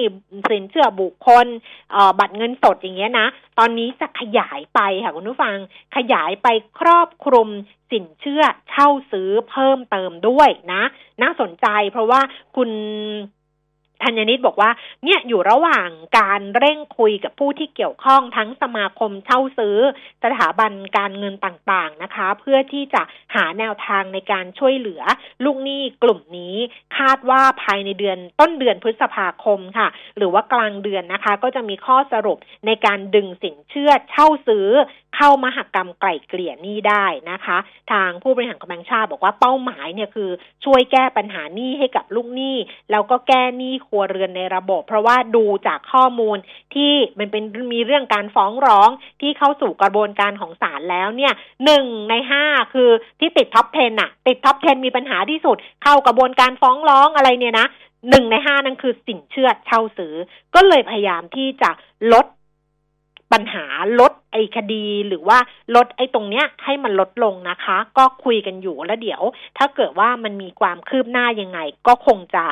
[0.51, 1.47] สินเชื่อบุคคล
[2.19, 3.27] บัตรเงินสดอย่างเงี้ยนะ
[3.59, 5.57] ตอนนี้จะขยายไปค่ะคุณผู้ฟัง
[5.97, 7.49] ขยายไปครอบคลุม
[7.91, 10.83] สินเชื่อเช่าซื้อเพิ่มเติมด้วยนะ
[11.23, 12.21] น่าสนใจเพราะว่า
[12.57, 12.71] คุณ
[14.03, 14.71] ธัญนิตบอกว่า
[15.05, 15.89] เนี่ยอยู่ระหว่าง
[16.19, 19.77] การเร่งคุยกับผู้ที่เกี่ยวข้องทั้งสมาคมเช่าซื้อ
[20.25, 23.03] สถาบันการเงินต่างๆนะคะ เพื่อที่จะ
[23.35, 25.03] หาแนวทางในการช่วยเหลือ
[25.45, 26.57] ลูกหนี้กลุ่มนี้
[26.99, 34.69] คาดว่าภายในเดือนต้นเดือนพฤษภาคมค่ะ หรือว่ากลางเดือนนะคะ ก็จะมีข้อสรุปในการดึงสินเชื่อเช่าซื้อ
[35.17, 37.59] เข้ามหกรรมไกล่เกลี่ยหนี้ได้นะคะ
[37.93, 40.31] ทางผู้บริหารของแบงค์ชาติบอกว่าเป้าหมายเนี่ยคือ
[40.65, 42.57] ช่วยแก้ปัญหาหนี้ให้กับลูกหนี้
[42.91, 46.37] แล้วก็แก้หนี้ครัวเรือนในระบบ เพราะว่าดูจากข้อมูล
[46.75, 51.33] ที่มันเป็นมีเรื่องการฟ้องร้องที่เข้าสู่กระบวนการของศาลแล้วเนี่ย
[51.65, 57.67] หนึ่งในห้าคือที่ติดท็อป 10อะติดท็อป 10 มีปัญหาที่สุด เข้ากระบวนการฟ้องร้องอะไรเนี่ยนะ
[58.11, 60.15] หนึ่งในห้านั่นคือสินเชื่อเช่าซื้อ
[60.55, 61.71] ก็เลยพยายามที่จะ
[62.13, 62.27] ลด
[63.33, 63.65] ปัญหา
[64.01, 65.39] ลดไอ้คดีหรือว่า
[65.77, 69.23] ลดไอ้ตรงเนี้ยให้มันลดลงนะคะ ก็คุยกันอยู่แล้วเดี๋ยว
[69.59, 72.45] ถ้าเกิดว่ามันมีความคืบหน้ายังไง ก็คงจะ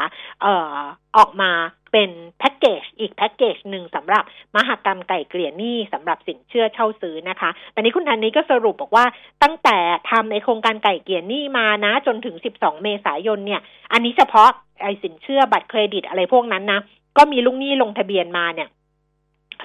[0.42, 0.78] เอ่อ
[1.16, 1.52] ออกมา
[1.92, 4.22] เป็นแพ็กเกจอีกแพ็กเกจหนึ่งสำหรับ
[4.56, 9.04] มหกรรมไก่เกลี่ยหนี้สำหรับสินเชื่อเช่าซื้อนะคะ แต่นี้คุณธันนี้ก็สรุปบอกว่า
[9.42, 9.78] ตั้งแต่
[10.10, 13.60] ทำในโครงการไก่เกลี่ยหนี้มานะ จนถึง 12 เมษายนเนี่ย
[13.92, 14.48] อันนี้เฉพาะ
[14.82, 16.80] ไอ้สินเชื่อบัตรเครดิตอะไรพวกนั้นนะ
[17.16, 18.68] ก็มีลูกหนี้ลงทะเบียนมาเนี่ย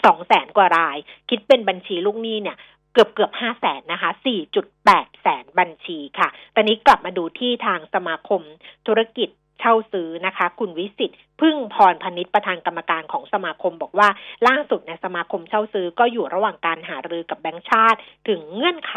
[0.06, 0.98] สองแสนกว่าราย
[1.30, 2.58] คิดเป็นบัญชีลูกหนี้เนี่ย
[2.94, 8.42] เกือบเกือบห้าแสนนะคะสี่จุดแปดแสนบัญชีค่ะ ตอนนี้กลับมาดูที่ทางสมาคม
[8.88, 9.30] ธุรกิจ
[9.60, 14.10] เช่าซื้อนะคะ คุณวิสิตพึ่งพรพนิษประธานกรรมการของสมาคมบอกว่า
[14.48, 18.94] ล่าสุดในสมาคมเช่าซื้อก็อยู่ระหว่างการหารือกับแบงก์ชาติ ถึงเงื่อนไข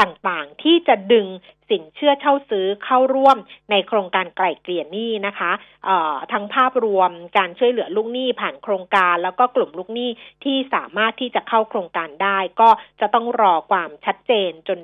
[0.00, 1.26] ต่างๆ ที่จะดึง
[1.72, 3.36] สินเชื่อเช่าซื้อเข้าร่วม
[3.70, 5.52] ในโครงการไกล่เกลี่ยหนี้นะคะ
[6.32, 10.10] ทั้งภาพรวมการช่วยเหลือลูกหนี้ผ่านโครงการ แล้วก็กลุ่มลูกหนี้
[10.44, 12.68] ที่สามารถที่จะเข้าโครงการได้ ก็
[13.00, 14.78] จะต้องรอความชัดเจนจน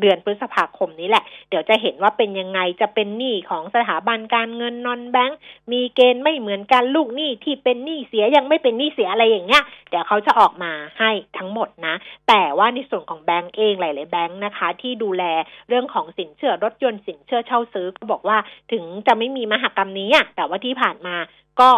[0.00, 5.38] เดือนพฤษภาคมนี้แหละ เดี๋ยวจะเห็นว่าเป็นยังไงจะเป็นหนี้ของสถาบันการเงินนอนแบงก์
[5.72, 11.94] มีเกณฑ์ไม่เหมือนกันลูกหนี้ที่เป็นหนี้เสียยังไม่เป็นหนี้เสียอะไรอย่างเงี้ยเดี๋ยวเขาจะออกมาให้ทั้งหมดนะ
[12.28, 15.24] แต่ว่าในส่วนของแบงก์เองหลาย ๆ แบงก์นะคะ ที่ดูแล
[15.68, 18.38] เรื่องของสินเชื่อรถยนต์สินเชื่อเช่าซื้อก็บอกว่า
[18.72, 21.16] ถึงจะไม่มีมหกรรมนี้อะแต่ว่าที่ผ่านมา
[21.60, 21.70] ก็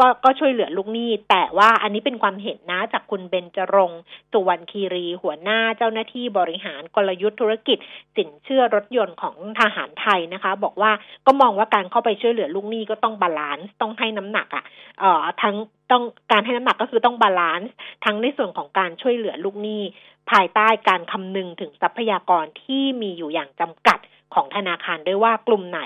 [0.00, 3.92] ก็ก็ช่วยเหลือลูกหนี้ แต่ว่าอันนี้เป็นความเห็นนะจากคุณเบญจรงค์
[4.32, 7.78] สุวรรณคีรี หัวหน้าเจ้าหน้าที่บริหารกลยุทธ์ธุรกิจ
[8.16, 10.92] สินเชื่อรถยนต์ของทหารไทยนะคะ บอกว่า
[11.26, 14.64] ก็มองว่าการเข้าไปช่วยเหลือลูกหนี้ก็ต้อง balance ต้องให้น้ำหนักอะค่ะ
[15.00, 15.56] เอ่อทั้ง
[15.90, 17.72] ต้องการให้น้ำหนักก็คือต้อง balance
[18.04, 19.82] ทั้งในส่วนของการช่วยเหลือลูกหนี้
[20.30, 23.98] ภายใต้การคำนึงถึงทรัพยากรที่มีอยู่อย่างจำกัด
[24.34, 25.80] ของธนาคารด้วยว่ากลุ่มไหน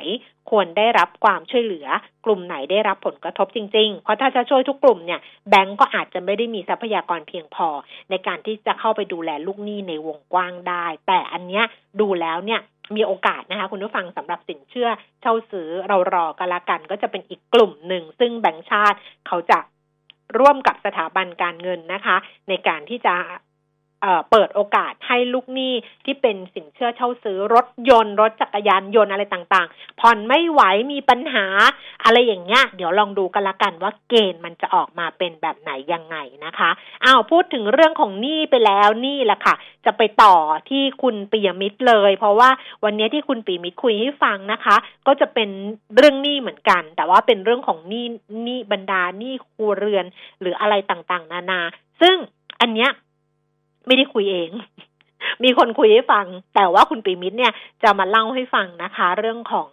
[0.55, 1.87] ควรได้รับความช่วยเหลือ
[2.25, 7.69] กลุ่มไหนได้รับผลกระทบจริง ๆ เพราะถ้าจะช่วยทุกกลุ่มเนี่ยแบงก์ก็อาจจะไม่ได้มีทรัพยากรเพียงพอ
[8.11, 11.65] ในการที่จะเข้าไปดูแลลูกหนี้ในวงกว้างได้ แต่อันเนี้ย
[12.01, 12.61] ดูแล้วเนี่ย
[12.97, 14.89] มีโอกาสนะคะคุณผู้ฟังสำหรับสินเชื่อ
[15.21, 19.59] เช่าซื้อเรารอกันละกัน ก็จะเป็นอีกกลุ่มหนึ่ง ซึ่งแบงก์ชาติเขาจะ
[20.39, 22.17] ร่วมกับสถาบันการเงินนะคะ
[22.49, 23.15] ในการที่จะ
[24.31, 25.73] เปิดโอกาสให้ลูกหนี้
[26.05, 30.63] ที่เป็นสินเชื่อเช่าซื้อรถยนต์ รถจักรยานยนต์อะไรต่างๆ ผ่อนไม่ไหว
[30.93, 31.47] มีปัญหา
[32.05, 36.71] อะไรอย่างเงี้ย เดี๋ยวลองดูกันละกันว่าเกณฑ์มันจะออกมาเป็นแบบไหนยังไงนะคะ
[37.05, 39.55] อ้าวพูดถึงเรื่องของหนี้ไปแล้วหนี่แหละค่ะ
[39.87, 40.35] จะไปต่อ
[40.71, 42.51] ที่คุณปียมิตรเลย เพราะว่า
[42.85, 45.49] วันนี้ที่คุณปีมิตรคุยให้ฟังนะคะ ก็จะเป็น
[45.97, 48.07] เรื่องหนี้เหมือนกัน แต่ว่าเป็นเรื่องของหนี้
[48.45, 50.05] หนี้บรรดาหนี้ครัวเรือน
[50.41, 51.61] หรืออะไรต่างๆ นานา
[52.01, 52.17] ซึ่ง
[52.61, 52.91] อันเนี้ย
[53.87, 54.51] ไม่ได้คุยเอง
[55.45, 59.71] มีคนคุยให้ฟัง แต่ว่าคุณปีมิตรเนี่ยจะมาเล่าให้ฟังนะคะ เรื่องของ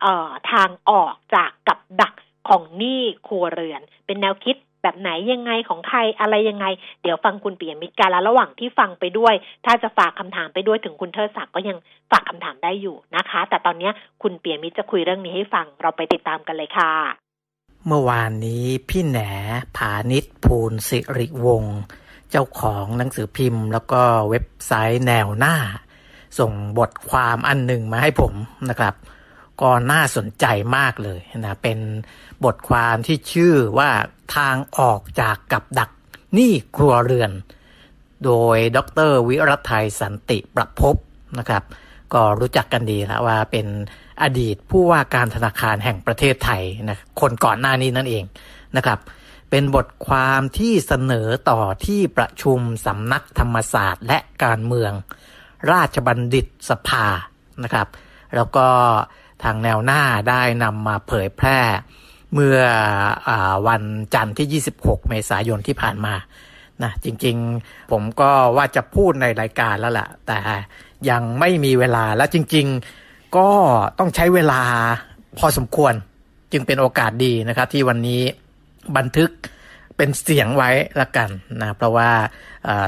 [0.00, 2.14] เออทางออกจากกับดัก
[2.48, 6.66] ของหนี้ครัวเรือน เป็นแนวคิดแบบไหนยังไงของใครอะไรยังไง
[7.02, 11.76] เดี๋ยวฟังคุณปียมิตรกันแล้วระหว่างที่ฟังไปด้วย ถ้าจะฝากคำถามไปด้วยถึงคุณเทอศักดิ์ก็ยัง
[12.10, 13.90] ฝากคำถามได้อยู่นะคะ แต่ตอนนี้
[14.22, 16.92] คุณปียมิตรจะคุยเรื่องนี้ให้ฟังเราไปติดตามกันเลยค่ะ
[17.86, 19.18] เมื่อวานนี้พี่แหน
[19.76, 21.78] ผานิชภูลสิริวงศ์
[22.30, 25.56] เจ้าของหนังสือพิมพ์ แล้วก็เว็บไซต์แนวหน้า
[26.38, 28.32] ส่งบทความอันหนึ่งมาให้ผม
[28.70, 28.94] นะครับ
[29.60, 31.78] ก็น่าสนใจมากเลยนะเป็น
[32.44, 33.90] บทความที่ชื่อว่า
[34.36, 35.90] ทางออกจากกับดัก
[36.34, 37.32] หนี้ครัวเรือน
[38.24, 40.96] โดยดรวิรัตไทยสันติประพบ
[41.38, 41.62] นะครับ
[42.14, 43.66] ก็รู้จักกันดีแล้วว่าเป็น
[44.22, 48.24] อดีตผู้ว่าการธนาคารแห่งประเทศไทยนะคนก่อนหน้านี้นั่นเอง
[48.76, 48.98] นะครับ
[49.50, 54.92] เป็นบทความที่เสนอต่อที่ประชุมสำนักธรรมศาสตร์และการเมือง
[55.70, 57.06] ราชบัณฑิตสภา
[57.62, 57.88] นะครับ
[58.36, 58.66] แล้วก็
[59.42, 61.60] ทางแนวหน้าได้นำมาเผยแพร่
[62.34, 62.58] เมื่อ
[63.28, 63.30] อ
[63.66, 63.82] วัน
[64.14, 66.14] จันทร์ที่ 26 เมษายนที่ผ่านมา
[66.82, 70.38] นะจริงๆผมก็ว่าจะพูดในรายการแล้วล่ะ แต่
[71.10, 72.66] ยังไม่มีเวลาและจริง
[73.00, 73.50] ๆก็
[73.98, 74.62] ต้องใช้เวลา
[75.38, 75.94] พอสมควร
[76.52, 78.22] จึงเป็นโอกาสดีนะครับที่วันนี้
[78.96, 79.30] บันทึก
[79.96, 80.70] เป็นเสียงไว้
[81.00, 82.10] ละกันนะเพราะว่า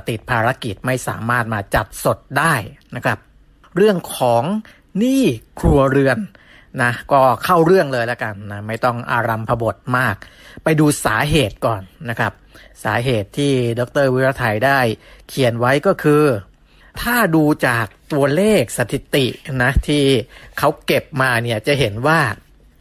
[0.09, 2.55] ติดภารกิจไม่สามารถมาจัดสดได้
[2.97, 3.19] นะครับ
[3.77, 4.43] เรื่องของ
[4.99, 5.23] หนี้
[5.61, 6.19] ครัวเรือน
[6.83, 10.17] นะก็เข้าเรื่องเลยละกันนะไม่ต้องอารัมพบทมาก
[10.65, 12.33] ไปดูสาเหตุก่อนนะครับ
[12.85, 14.81] สาเหตุที่ดรวิรไทยได้
[15.29, 16.25] เขียนไว้ก็คือ
[17.03, 19.27] ถ้าดูจากตัวเลขสถิติ
[19.63, 20.05] นะที่
[20.59, 22.21] เขาเก็บมาเนี่ยจะเห็นว่า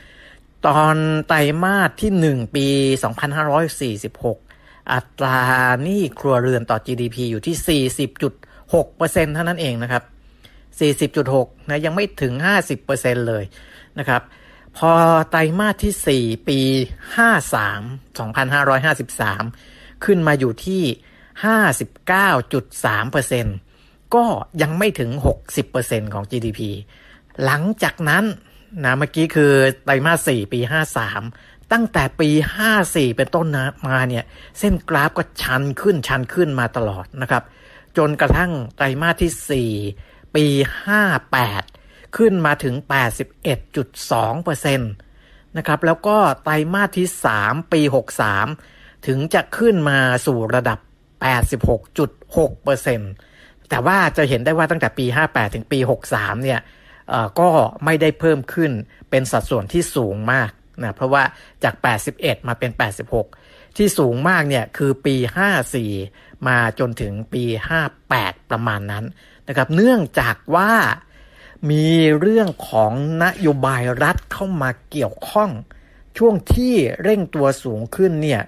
[0.67, 0.97] ตอน
[1.29, 4.44] ไตรมาสที่ 1 ปี 2546
[4.93, 5.39] อัตรา
[5.83, 7.83] หนี้ครัวเรือนต่อ GDP อยู่ที่
[8.51, 10.03] 40.6%เท่านั้นเองนะครับ
[11.11, 12.33] 40.6นะยังไม่ถึง
[12.81, 13.45] 50%เลย
[13.99, 14.23] นะครับ
[14.79, 14.93] พอ
[15.31, 16.59] ไตรมาสที่ 4 ปี
[17.37, 18.17] 53
[19.13, 20.83] 2553 ขึ้นมาอยู่ที่
[23.53, 24.25] 59.3%ก็
[24.63, 25.11] ยังไม่ถึง
[25.63, 26.61] 60%ของ GDP
[27.45, 28.25] หลังจากนั้น
[28.85, 29.53] นะเมื่อกี้คือ
[29.85, 30.61] ไตรมาส 4 ปี
[31.13, 32.29] 53 ตั้งแต่ปี
[32.73, 34.25] 54 เป็นต้นนะมาเนี่ย
[34.59, 37.43] เส้นกราฟก็ชันขึ้นชันขึ้นมาตลอดนะครับ
[37.97, 40.47] จนกระทั่งไตรมาสที่ 4 ปี
[41.31, 42.75] 58 ขึ้นมาถึง
[43.57, 47.09] 81.2%นะครับแล้วก็ไตรมาสที่
[47.41, 47.81] 3 ปี
[48.45, 50.79] 63 ถึงจะขึ้นมาสู่ระดับ
[52.45, 55.79] 86.6%แต่ว่าจะเห็นได้ว่าตั้งแต่ปี 58 ถึงปี
[56.13, 56.61] 63 เนี่ย
[57.41, 57.49] ก็
[57.85, 58.71] ไม่ได้เพิ่มขึ้น
[59.11, 60.51] เป็นสัดส่วนที่สูงมาก
[60.83, 61.23] นะเพราะว่า
[61.65, 61.75] จาก
[62.11, 62.71] 81 มาเป็น
[63.25, 65.17] 86 ที่สูงมากเนี่ยคือปี
[65.81, 67.45] 54 มาจนถึงปี
[67.99, 69.05] 58 ประมาณนั้น
[69.49, 70.73] นะครับ เนื่องจากว่า
[71.71, 71.89] มี
[72.21, 72.93] เรื่องของ
[73.25, 75.51] นโยบายรัฐเข้ามาเกี่ยวข้อง
[76.19, 78.43] ช่วงที่เร่งตัวสูงขึ้นเนี่ย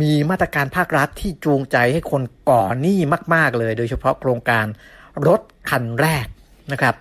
[0.00, 2.98] มีมาตรการภาครัฐที่จูงใจให้คนก่อหนี้
[3.34, 4.66] มาก ๆ เลย โดยเฉพาะโครงการ
[5.26, 6.26] รถคันแรก
[6.72, 6.94] นะครับ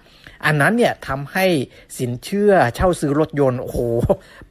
[0.45, 1.45] อันนั้นเนี่ยทำให้
[1.99, 3.79] สินเชื่อเช่าซื้อรถยนต์โอ้โห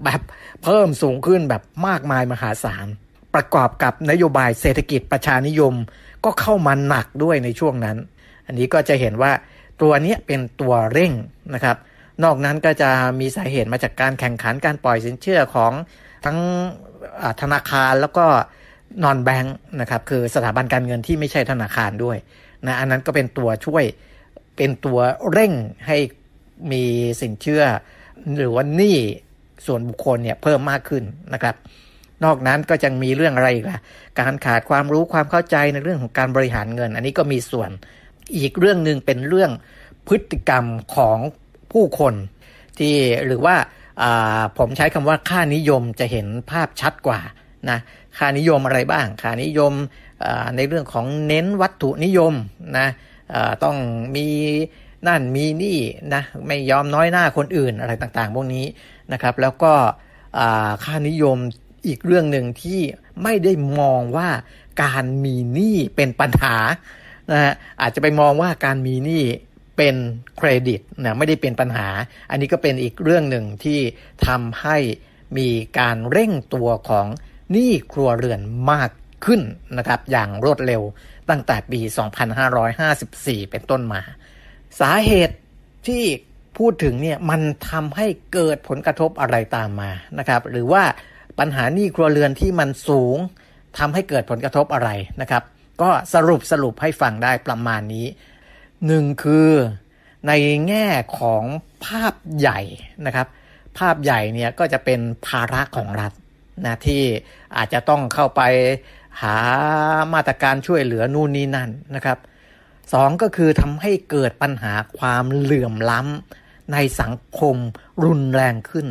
[0.05, 0.21] แบบ
[0.63, 2.87] เพิ่มสูงขึ้นแบบมากมายมหาศาล
[3.35, 5.75] ประกอบกับนโยบายเศรษฐกิจประชานิยม
[6.25, 7.97] ก็เข้ามาหนักด้วยในช่วงนั้น
[8.47, 9.33] อันนี้ก็จะเห็นว่า
[9.83, 11.13] ตัวนี้เป็นตัวเร่ง
[11.55, 11.77] นะครับ
[12.25, 15.73] นอกนั้นก็จะมีสาเหตุมาจากการแข่งขันการปล่อยสินเชื่อของ
[16.25, 16.39] ทั้ง
[17.41, 18.27] ธนาคารแล้วก็
[19.05, 22.17] นอนแบงค์นะครับคือสถาบันการเงินที่ไม่ใช่ธนาคารด้วย
[22.67, 23.85] นะอันนั้นก็เป็นตัวช่วย
[24.57, 24.99] เป็นตัว
[25.31, 25.53] เร่ง
[25.87, 25.97] ให้
[26.73, 26.83] มี
[27.21, 27.65] สินเชื่อ
[28.37, 28.97] หรือว่าหนี้
[29.67, 31.55] ส่วนบุคคลเนี่ยเพิ่มมากขึ้นนะครับ
[32.25, 33.81] นอกนั้นก็จะมีเรื่องอะไรอีกล่ะ
[34.21, 37.71] การขาดความรู้ความเข้าใจในเรื่องของการบริหารเงิน อันนี้ก็มีส่วน
[38.37, 39.51] อีกเรื่องหนึ่งเป็นเรื่อง
[40.09, 40.65] พฤติกรรม
[40.97, 41.19] ของ
[41.73, 42.15] ผู้คน
[42.79, 42.95] ที่
[43.27, 43.57] หรือว่า
[44.59, 47.21] ผมใช้คำว่าค่านิยมจะเห็นภาพชัดกว่า
[47.71, 47.79] นะ
[48.19, 49.73] ค่านิยมอะไรบ้าง ค่านิยม
[50.57, 52.35] ในเรื่องของเน้นวัตถุนิยม
[52.79, 52.89] นะ
[53.65, 53.77] ต้อง
[54.17, 54.27] มี
[55.07, 55.79] นั่นมีนี่
[56.15, 58.67] นะไม่ยอมน้อยหน้าคนอื่นอะไรต่างๆ พวกนี้
[59.13, 59.73] นะครับ แล้วก็
[60.85, 61.37] ค่านิยม
[61.87, 62.81] อีกเรื่องหนึ่งที่
[63.23, 64.29] ไม่ได้มองว่า
[64.83, 66.57] การมีหนี้เป็นปัญหา
[67.33, 69.23] นะฮะอาจจะไปมองว่าการมีหนี้
[69.77, 69.97] เป็น
[70.37, 71.89] เครดิตนะไม่ได้เป็นปัญหา
[72.31, 73.81] อันนี้ก็เป็นอีกเรื่องหนึ่งที่
[74.27, 74.77] ทำให้
[75.39, 77.07] มีการเร่งตัวของ
[77.53, 78.91] หนี้ครัวเรือนมาก
[79.25, 79.41] ขึ้น
[79.79, 80.83] นะครับ อย่างรวดเร็ว
[81.31, 81.81] ตั้งแต่ปี
[82.67, 84.01] 2554 เป็นต้นมา
[84.81, 85.37] สาเหตุ
[85.87, 86.03] ที่
[86.59, 90.83] พูดถึงเนี่ยมันทำให้เกิดผลกระทบอะไรตามมานะครับ หรือว่า
[91.39, 93.17] ปัญหาหนี้ครัวเรือนที่มันสูง
[93.79, 95.43] ทำให้เกิดผลกระทบอะไรนะครับ
[95.83, 98.07] ก็สรุปสรุปให้ฟังได้ประมาณนี้
[98.87, 99.51] หนึ่งคือ
[100.29, 100.33] ใน
[100.69, 100.87] แง่
[101.19, 101.45] ของ
[101.85, 102.61] ภาพใหญ่
[103.07, 103.27] นะครับ
[103.79, 106.13] ภาพใหญ่เนี่ยก็จะเป็นภาระของรัฐ
[106.67, 107.03] นะที่
[107.57, 108.43] อาจจะต้องเข้าไป
[109.23, 109.39] หา
[110.15, 112.19] มาตรการช่วยเหลือนู่นนี่นั่นนะครับ
[112.93, 117.57] สองก็คือทำให้เกิดปัญหาความเหลื่อมล้ำในสังคม
[118.05, 118.87] รุนแรงขึ้น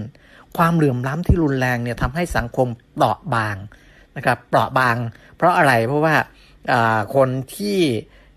[0.57, 3.55] ความเหลื่อมล้ำที่รุนแรงเนี่ยทำให้สังคมเปราะบาง
[4.17, 4.95] นะครับเปราะบาง
[5.38, 6.15] เพราะอะไรเพราะว่า
[7.15, 7.79] คนที่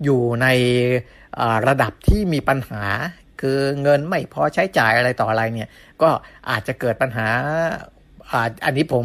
[0.05, 0.47] อยู่ใน
[1.67, 2.83] ระดับที่มีปัญหา
[3.41, 5.69] คือเงินไม่พอใช้จ่ายอะไรต่ออะไรเนี่ย
[6.03, 6.11] ก็
[6.51, 7.29] อาจจะเกิดปัญหา
[8.65, 9.05] อันนี้ผม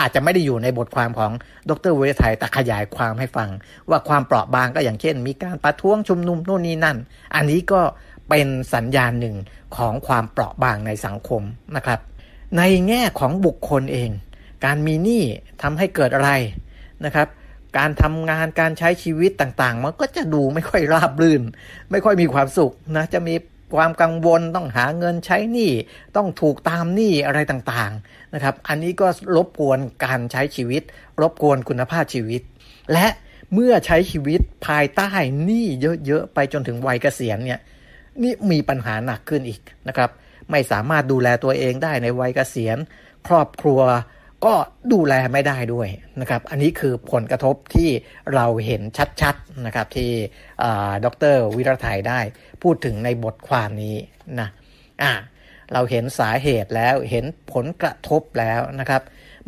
[0.00, 1.32] อาจจะไม่ได้อยู่ในบทความของ
[1.70, 3.48] ดรเวทไทยแต่ขยายความให้ฟัง
[3.90, 6.98] ว่าความเปราะบางก็อย่างเช่น มีการประท้วงชุมนุมโน่นนี่นั่น
[7.34, 7.80] อันนี้ก็
[8.28, 9.36] เป็นสัญญาณหนึ่ง
[9.76, 11.42] ของความเปราะบางในสังคม
[11.76, 12.00] นะครับ
[12.58, 14.10] ในแง่ของบุคคลเอง
[14.64, 15.22] การมีหนี้
[15.62, 16.30] ทำให้เกิดอะไร
[17.04, 17.28] นะครับ
[17.78, 21.42] การทำงานการใช้ชีวิตต่างๆ มันก็จะดูไม่ค่อยราบรื่น
[21.90, 23.34] ไม่ค่อยมีความสุขนะจะมี
[23.74, 25.72] ความกังวลต้องหาเงินใช้หนี้
[26.16, 29.06] ต้องถูกตามหนี้อะไรต่างๆนะครับ อันนี้ก็
[29.36, 30.82] รบกวนการใช้ชีวิต
[31.20, 32.42] รบกวนคุณภาพชีวิต
[32.92, 33.06] และ
[33.54, 35.10] เมื่อใช้ชีวิตภายใต้
[35.44, 35.66] หนี้
[36.06, 37.60] เยอะๆไปจนถึงวัยเกษียณเนี่ย
[38.22, 40.10] นี่มีปัญหาหนักขึ้นอีกนะครับ
[40.50, 42.78] ไม่สามารถดูแลตัวเองได้ในวัยเกษียณ
[43.28, 43.80] ครอบครัว
[44.44, 44.54] ก็
[44.92, 45.88] ดูแลไม่ได้ด้วย
[46.20, 47.90] นะครับ อันนี้คือผลกระทบที่
[48.34, 48.82] เราเห็น
[49.20, 50.10] ชัดๆนะครับที่
[51.04, 52.20] ดรวิรไทยได้
[52.62, 53.96] พูดถึงในบทความนี้
[54.40, 54.48] นะ
[55.02, 55.12] อ่า
[55.72, 59.02] เราเห็นสาเหตุแล้วเห็นผลกระทบแล้วนะครับ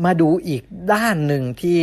[0.04, 1.80] มาดูอีกด้านหนึ่งที่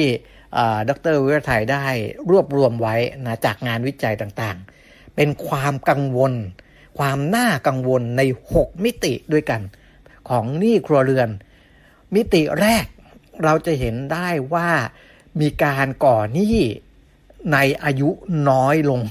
[0.89, 1.85] ดรวิรไทยได้
[2.31, 2.95] รวบรวมไว้
[3.25, 6.33] นะจากงานวิจัยต่างๆ เป็นความกังวล
[6.99, 8.21] ความน่ากังวลใน
[8.55, 9.61] 6 มิติด้วยกัน
[10.29, 11.29] ของหนี้ครัวเรือน
[12.15, 12.85] มิติแรก
[13.43, 14.69] เราจะเห็นได้ว่า
[15.41, 16.57] มีการก่อหนี้
[17.53, 18.09] ในอายุ
[18.49, 19.01] น้อยลง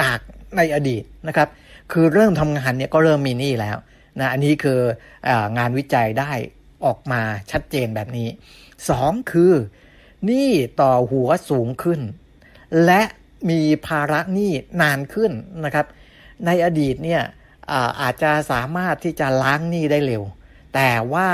[0.00, 0.18] จาก
[0.56, 1.48] ในอดีตนะครับ
[1.92, 3.76] คือเริ่มทำงานเนี่ยก็เริ่มมีหนี้แล้ว
[4.20, 4.80] นะอันนี้คือ
[5.28, 6.32] องานวิจัยได้
[6.84, 8.28] ออกมาชัดเจนแบบนี้
[8.90, 9.52] สองคือ
[10.26, 12.00] หนี้ต่อหัวสูงขึ้น
[12.84, 13.02] และ
[13.50, 15.32] มีภาระหนี้นานขึ้น
[15.64, 15.86] นะครับ
[16.46, 17.22] ในอดีตเนี่ย
[17.70, 20.22] อาอาจจะสามารถที่จะล้างหนี้ได้เร็ว
[20.74, 21.28] แต่ว่า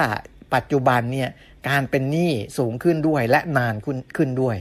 [0.54, 1.30] ปัจจุบันเนี่ย
[1.68, 4.56] การเป็นหนี้สูงขึ้นด้วยและนานขึ้นขึ้นด้วย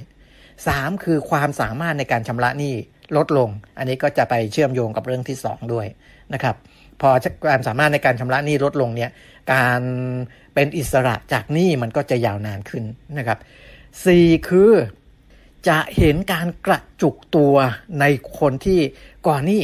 [0.49, 1.03] 3.
[1.03, 2.73] คือความสามารถในการชำระหนี้
[3.17, 5.87] ลดลง อันนี้ก็จะไปเชื่อมโยงกับเรื่องที่ 2 ด้วย
[6.33, 6.55] นะครับ
[7.01, 7.09] พอ
[7.45, 9.11] ความสามารถในการชำระหนี้ลดลงเนี่ย
[9.53, 9.81] การ
[10.53, 12.83] เป็นอิสระจากหนี้มันก็จะยาวนานขึ้น
[13.17, 13.39] นะครับ
[13.93, 14.49] 4.
[14.49, 14.71] คือ
[15.67, 17.55] จะเห็นการกระจุกตัว
[17.99, 18.05] ใน
[18.39, 18.79] คนที่
[19.27, 19.63] ก่อหนี้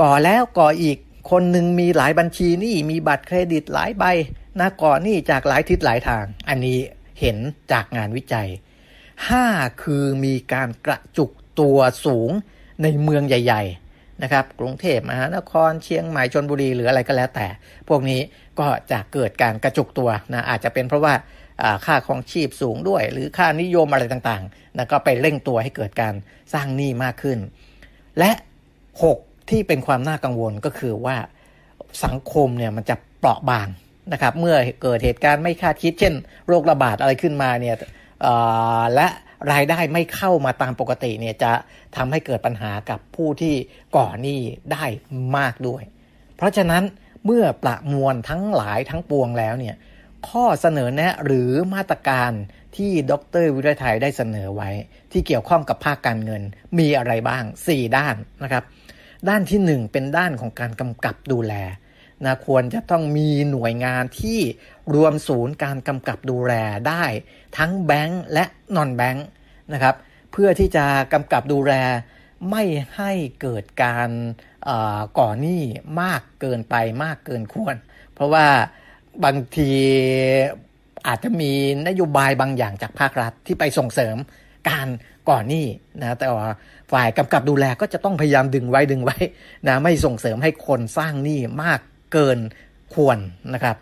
[0.00, 0.98] ก่อแล้วก่ออีก
[1.30, 4.04] คนหนึ่งมีหลายบัญชีหนี้มีบัตรเครดิตหลายใบ
[4.60, 6.78] นะก่อนนี่จากหลายทิศหลายทาง อันนี้
[7.20, 7.38] เห็น
[7.72, 8.48] จากงานวิจัย
[9.20, 12.30] 5 คือมีการกระจุกตัวสูง
[12.82, 13.62] ในเมืองใหญ่
[13.92, 17.46] ๆ นะครับ กรุงเทพมหานครเชียงใหม่ชนบุรีหรืออะไรก็แล้วแต่
[17.88, 18.20] พวกนี้
[18.60, 21.14] ก็จะเกิดการกระจุกตัวนะอาจจะเป็นเพราะว่า
[21.86, 26.14] ค่าของชีพสูงด้วย หรือค่านิยมอะไรต่างๆนะก็ไปเร่งตัวให้เกิดการ
[26.52, 27.38] สร้างหนี้มากขึ้น
[28.18, 28.30] และ
[28.92, 31.16] 6 ที่เป็นความน่ากังวลก็คือว่า
[32.04, 33.68] สังคมเนี่ยมันจะเปราะบาง
[34.12, 36.14] นะครับเมื่อเกิดเหตุการณ์ไม่คาดคิด เช่น
[36.48, 37.76] โรคระบาดอะไรขึ้นมาเนี่ย
[38.94, 39.08] และ
[39.52, 41.52] รายได้ไม่เข้ามาตามปกติเนี่ยจะ
[41.96, 43.54] ทำให้เกิดปัญหากับผู้ที่
[43.96, 44.40] ก่อหนี้
[44.72, 44.84] ได้
[45.36, 45.82] มากด้วย
[46.36, 46.82] เพราะฉะนั้น
[47.24, 49.76] เมื่อประมวลทั้งหลายทั้งปวงแล้วเนี่ย
[50.28, 52.32] ข้อเสนอแนะหรือมาตรการ
[52.76, 54.70] ที่ดรวิรัยไทยได้เสนอไว้
[55.12, 56.42] ที่เกี่ยวข้องกับภาคการเงิน
[56.78, 58.64] มีอะไรบ้าง 4 ด้านนะครับ
[59.28, 61.54] ด้านที่ 1 เป็นด้านของการกำกับดูแล
[62.24, 64.40] นะควรจะต้องมีหน่วยงานที่
[64.94, 66.52] รวมศูนย์การกำกับดูแล
[66.88, 67.04] ได้
[67.58, 68.44] ทั้งแบงก์และ
[68.76, 69.26] นอนแบงก์
[69.72, 69.94] นะครับ
[70.32, 71.72] เพื่อที่จะกำกับดูแล
[72.50, 72.62] ไม่
[72.96, 74.10] ให้เกิดการ
[75.18, 75.62] ก่อหนี้
[76.00, 77.76] มากเกินไปมากเกินควร
[78.14, 78.46] เพราะว่า
[79.24, 79.72] บางที
[81.06, 81.52] อาจจะมี
[81.88, 84.16] นโยบายบางอย่างจากภาครัฐที่ไปส่งเสริม
[84.68, 84.88] การ
[85.28, 85.66] ก่อนหนี้
[86.02, 86.48] นะแต่ว่า
[86.92, 89.16] ฝ่ายกำกับดูแลก็จะต้องพยายามดึงไว้ดึงไว้
[89.68, 91.80] นะไม่ส่งเสริมให้คนสร้างหนี้มาก
[92.14, 92.38] เกิน
[92.94, 93.18] ควร
[93.54, 93.76] นะครับ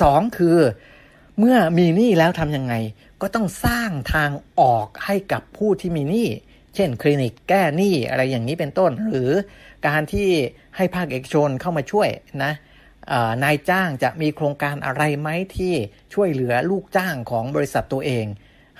[0.00, 0.58] สองคือ
[1.38, 2.74] เมื่อมีหนี้แล้วทำยังไง
[3.22, 6.28] ก็ต้องสร้างทางออกให้กับผู้ที่มีหนี้
[6.74, 9.30] เช่น คลินิกแก้หนี้อะไรอย่างนี้เป็นต้น หรือ
[9.86, 10.28] การที่
[10.76, 12.08] ให้ภาคเอกชนเข้ามาช่วย
[12.44, 12.52] นะ
[13.44, 15.74] นายจ้างจะมีโครงการอะไรไหมที่
[16.14, 18.26] ช่วยเหลือลูกจ้างของบริษัทตัวเอง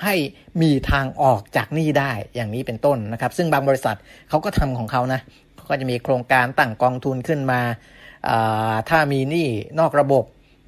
[0.03, 0.15] ให้
[0.63, 3.97] มีทางออกจากหนี้ได้อย่างนี้เป็นต้นนะครับ ซึ่งบางบริษัท
[4.29, 5.21] เขาก็ทำของเขานะ
[5.57, 7.61] เขาก็จะมีโครงการตั้งกองทุนขึ้นมา
[8.89, 9.49] ถ้ามีหนี้
[9.81, 10.25] นอกระบบ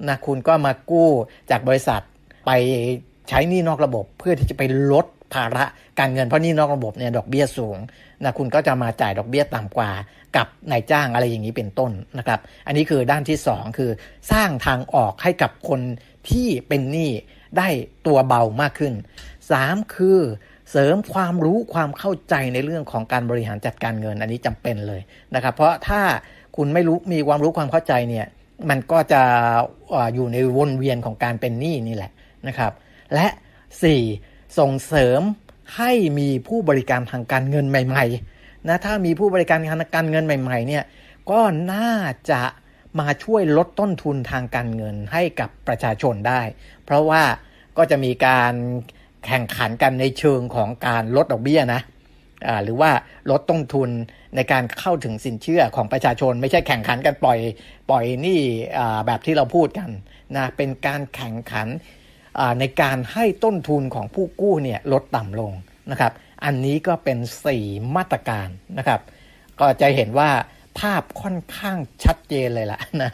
[0.07, 1.09] นะคุณก็มากู้
[1.51, 2.01] จากบริษัท
[2.45, 2.51] ไป
[3.29, 5.65] ใช้หนี้นอกระบบ เพื่อที่จะไปลดภาระ
[5.99, 7.77] การเงินเพราะหนี้นอกระบบเนี่ยดอกเบี้ยสูง
[8.23, 9.91] นะคุณก็จะมาจ่ายดอกเบี้ยต่ำกว่า
[10.37, 13.91] กับนายจ้างอะไรอย่างนี้เป็นต้นนะครับ อันนี้คือด้านที่ 2 คือ
[14.31, 15.81] สร้างทางออกให้กับคน
[16.29, 17.11] ที่เป็นหนี้
[17.57, 17.69] ได้
[18.07, 18.93] ตัวเบามากขึ้น
[19.43, 20.19] 3 คือ
[20.71, 25.01] เสริมความรู้ความเข้าใจในเรื่องของการบริหารจัดการเงิน อันนี้จำเป็นเลย
[25.35, 26.01] นะครับ เพราะถ้า
[26.61, 28.27] คุณไม่รู้มีความรู้ความเข้าใจเนี่ย
[28.69, 29.21] มันก็จะ
[30.13, 32.11] อยู่ในวนเวียนของการเป็นหนี้นี่แหละ
[32.47, 32.71] นะครับ
[33.13, 33.27] และ
[33.91, 34.57] 4.
[34.59, 35.21] ส่งเสริม
[35.77, 40.83] ให้มีผู้บริการทางการเงินใหม่ๆนะถ้ามีผู้บริการทางการเงินใหม่ ๆ เนี่ย
[41.31, 41.41] ก็
[41.73, 41.91] น่า
[42.31, 42.41] จะ
[42.99, 46.41] มาช่วยลดต้นทุนทางการเงินให้กับประชาชนได้
[46.85, 47.23] เพราะว่า
[47.77, 48.53] ก็จะมีการ
[49.25, 51.81] แข่งขันกันในเชิงของการลดดอกเบี้ยนะ
[52.63, 52.91] หรือว่า
[53.29, 53.89] ลดต้นทุน
[54.35, 57.39] ในการเข้าถึงสินเชื่อของประชาชน ไม่ใช่แข่งขันกันปล่อย
[57.89, 58.39] ปล่อยนี่
[59.05, 59.89] แบบที่เราพูดกัน
[60.35, 61.67] นะเป็นการแข่งขัน
[62.59, 65.51] ในการให้ต้นทุนของผู้กู้เนี่ยลดต่ำลง
[65.91, 66.11] นะครับ
[66.45, 67.17] อันนี้ก็เป็น
[67.55, 69.01] 4 มาตรการนะครับ
[69.59, 70.31] ก็จะเห็นว่า
[70.79, 73.11] ภาพค่อนข้างชัดเจนเลยล่ะนะ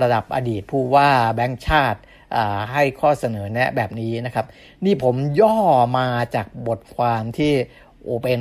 [0.00, 2.00] ระดับอดีตผู้ว่าแบงค์ชาติ
[2.72, 4.46] ให้ข้อเสนอแนะแบบนี้นะครับ
[4.84, 5.58] นี่ผมย่อ
[5.98, 7.52] มาจากบทความที่
[8.02, 8.40] โอเป็น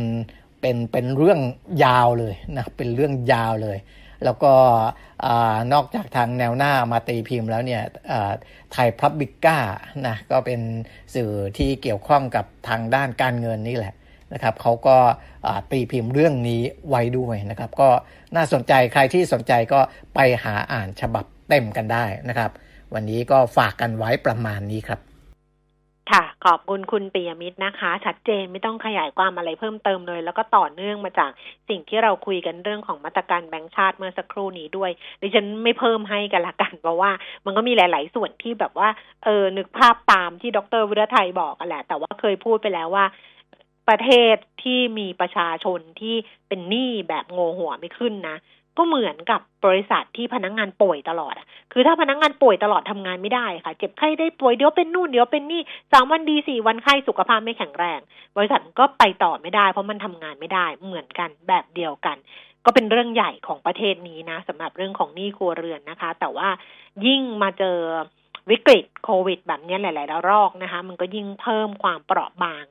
[0.68, 1.40] เป็นเป็นเรื่อง
[1.86, 3.78] ยาวเลยนะเป็นเรื่องยาวเลย
[4.26, 4.54] แล้วก็
[5.74, 7.82] นอกจากทางแนวหน้ามาตีพิมพ์แล้วเนี่ย
[8.72, 9.58] ไทยพับบิก้า
[10.08, 10.60] นะก็เป็น
[11.16, 13.94] สื่อที่เกี่ยวข้องกับทางด้านการเงินนี่แหละ
[14.34, 14.98] นะครับเขาก็
[15.72, 17.90] ตีพิมพ์เรื่องนี้ไว้ด้วยนะครับ ก็
[18.36, 19.80] น่าสนใจใครที่สนใจก็
[20.16, 22.52] ไปหาอ่านฉบับเต็มกันได้นะครับ
[22.94, 25.00] วันนี้ก็ฝากกันไว้ประมาณนี้ครับ
[26.12, 31.32] ค่ะ ขอบคุณคุณปียมิตรนะคะ ชัดเจนไม่ต้องขยายความอะไรเพิ่มเติมเลย แล้วก็ต่อเนื่องมาจาก
[31.70, 34.92] สิ่งที่เราคุยกันเรื่องของมาตรการแบงค์ชาติเมื่อสักครู่นี้ด้วย
[35.22, 37.12] ดิฉันไม่เพิ่มให้กันละกัน เพราะว่า
[37.46, 38.90] มันก็มีหลาย ๆ ส่วนที่แบบว่า
[39.26, 43.06] เออนึกภาพตามที่ดรวิรไทยบอกกันแหละ แต่ว่าเคยพูดไปแล้วว่า
[43.90, 46.16] ประเทศที่มีประชาชนที่
[46.48, 48.38] เป็นหนี้แบบโงหัวไม่ขึ้นนะ
[48.78, 51.34] ก็เหมือนกับบริษัทที่พนักงงานป่วยตลอด
[51.72, 55.62] คือถ้าพนักงงานป่วยตลอดทำงานไม่ได้ค่ะ เจ็บไข้ได้ป่วยเดี๋ยวเป็นนู่นเดี๋ยวเป็นนี่
[55.92, 58.00] สามวันดีสี่วันไข้สุขภาพไม่แข็งแรง
[58.38, 62.18] บริษัทก็ไปต่อไม่ได้ เพราะมันทำงานไม่ได้เหมือนกันแบบเดียวกัน
[62.66, 66.50] ก็เป็นเรื่องใหญ่ของประเทศนี้นะสำหรับเรื่องของหนี้ครัวเรือนนะคะ แต่ว่า
[67.06, 67.78] ยิ่งมาเจอ
[68.50, 72.66] วิกฤตโควิด แบบนี้หลาย ๆ ระลอกนะคะ มันก็ยิ่งเพิ่มความเปราะบาง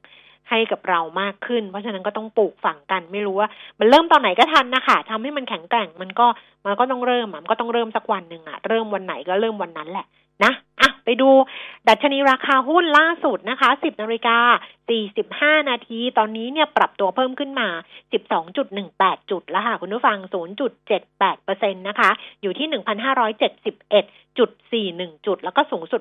[0.51, 6.27] ให้กับเรามากขึ้น เพราะฉะนั้นก็ต้องปลูกฝังกัน ไม่รู้ว่า มันเริ่มตอนไหนก็ทันนะคะทำให้มันแข็งแกร่งมันก็
[6.67, 10.07] มันก็ต้องเริ่มมันก็ต้องเริ่มสักวันหนึ่งอะเริ่มวันไหนก็เริ่มวันนั้นแหละ
[10.45, 11.29] นะอะไปดู
[11.89, 14.39] ดัชนีราคาหุ้นล่าสุดนะคะ 10นาฬิกา
[15.03, 17.69] 45 นาที ตอนนี้เนี่ยปรับตัวเพิ่มขึ้นมา
[18.51, 20.19] 12.18 จุดแล้วค่ะ คุณผู้ฟัง
[20.99, 22.11] 0.78%นะคะ
[22.43, 24.51] อยู่ที่ 1,571 จุด
[24.89, 26.01] 41จุด แล้วก็สูงสุด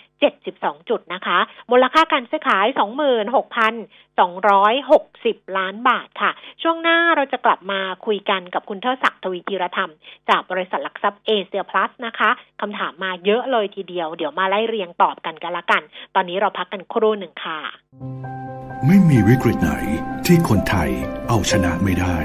[0.00, 1.38] 1,572จุดนะคะ
[1.70, 2.66] มูลค่าการซื้อขาย
[4.36, 6.30] 26,260ล้านบาทค่ะ
[6.62, 9.92] ช่วงหน้าเราจะกลับมาคุยกันกับคุณเทอศักดิ์ทวีพีรธรรม
[10.28, 12.30] จากบริษัทหลักทรัพย์เอเชียพลัสนะคะ
[12.60, 15.82] คำถามมาเยอะเลยทีเดียว เดี๋ยวมาไล่เรียงตอบกันกันละกัน
[16.14, 17.58] ตอนนี้เราพักกันครู่หนึ่งค่ะ
[18.86, 19.72] ไม่มีวิกฤตไหน
[20.26, 20.90] ที่คนไทย
[21.28, 22.18] เอาชนะไม่ได้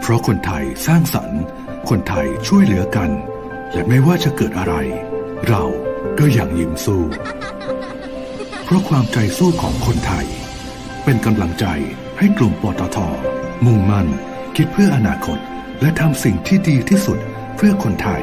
[0.00, 1.42] เพราะคนไทยสร้างสรรค์
[1.88, 3.10] คนไทยช่วยเหลือกัน
[3.74, 4.74] และไม่ว่าจะเกิดอะไร
[5.48, 5.64] เรา
[6.18, 7.02] ก็ยังยิ้มสู้
[8.64, 10.26] เพราะความใจสู้ของคนไทย
[11.04, 11.66] เป็นกำลังใจ
[12.18, 12.98] ให้กลุ่มปตท
[13.64, 14.08] มุ่งมั่น
[14.56, 15.38] คิดเพื่ออนาคต
[15.80, 17.18] และทำสิ่งที่ดีที่สุด
[17.56, 18.22] เพื่อคนไทย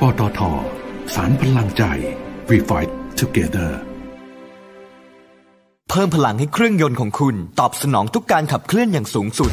[0.00, 0.40] ปตท
[1.14, 1.84] สารพลังใจ
[2.48, 3.70] We Fight Together
[5.90, 9.52] เพิ่มพลังให้เครื่องยนต์ของคุณ ตอบสนองทุกการขับเคลื่อนอย่างสูงสุด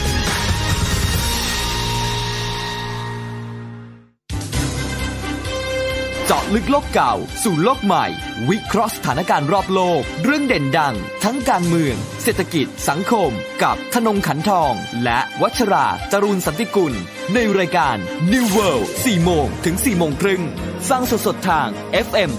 [6.33, 7.13] เจาะลึกโลกเก่า
[7.43, 8.05] สู่โลกใหม่
[8.49, 13.29] วิเคราะห์สถานการณ์รอบโลก เรื่องเด่นดัง ทั้งการเมือง เศรษฐกิจ สังคม
[13.63, 14.73] กับธนงขันทอง
[15.03, 16.93] และวัชราจรูนสันติกุล
[17.33, 17.97] ในรายการ
[18.31, 20.41] New World 4 โมงถึง 4 โมงครึ่ง
[20.89, 21.67] ฟังสดๆทาง
[22.05, 22.29] FM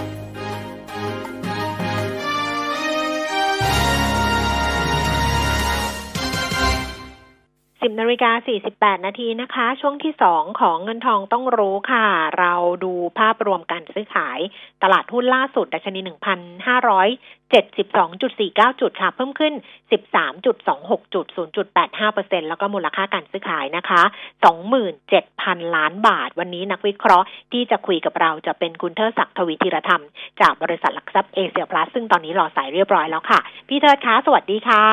[7.81, 12.05] สิบนาฬิกาสี่สิบแปดนาทีนะคะ ช่วงที่สองของเงินทองต้องรู้ค่ะ
[12.39, 12.53] เรา
[12.83, 14.39] ดูภาพรวมการซื้อขาย
[14.83, 17.07] ตลาดหุ้นล่าสุดดัชนีหนึ่งพันห้าร้อย
[17.51, 19.53] เจ็ดสิบสองจุดสี่เก้าจุดค่ะ เพิ่มขึ้น
[19.91, 24.01] สิบสามจุดสองหกจุดศูนย์จุดแปดห้าเปอร์เซ็นแล้วก็มูลค่าการซื้อขายนะคะ
[24.43, 30.03] สองหมื่นเจ็ดพันล้านบาท วันนี้นักวิเคราะห์ที่จะคุยกับเราจะเป็นคุณเทิดศักดิ์ทวีธีรธรรม
[30.41, 33.39] จากบริษัทหลักทรัพย์เอเชียพลัสซึ่งตอนนี้รอสายเรียบร้อยแล้วค่ะ
[33.69, 34.83] พี่เทิดคะสวัสดีค่ะ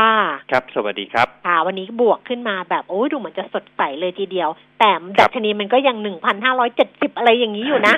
[0.50, 4.48] ครับ สวัสดีครับค่ะวันนี้บวกขึ้นมาแบบโอ้ยดูเหมือนจะสดใสเลยทีเดียว
[4.80, 4.90] แต่
[5.20, 7.94] ดัชนีมันก็ยังหนึ่งพันห้าร้อยเจ็ดสิบอะไรอย่างนี้อยู่นะ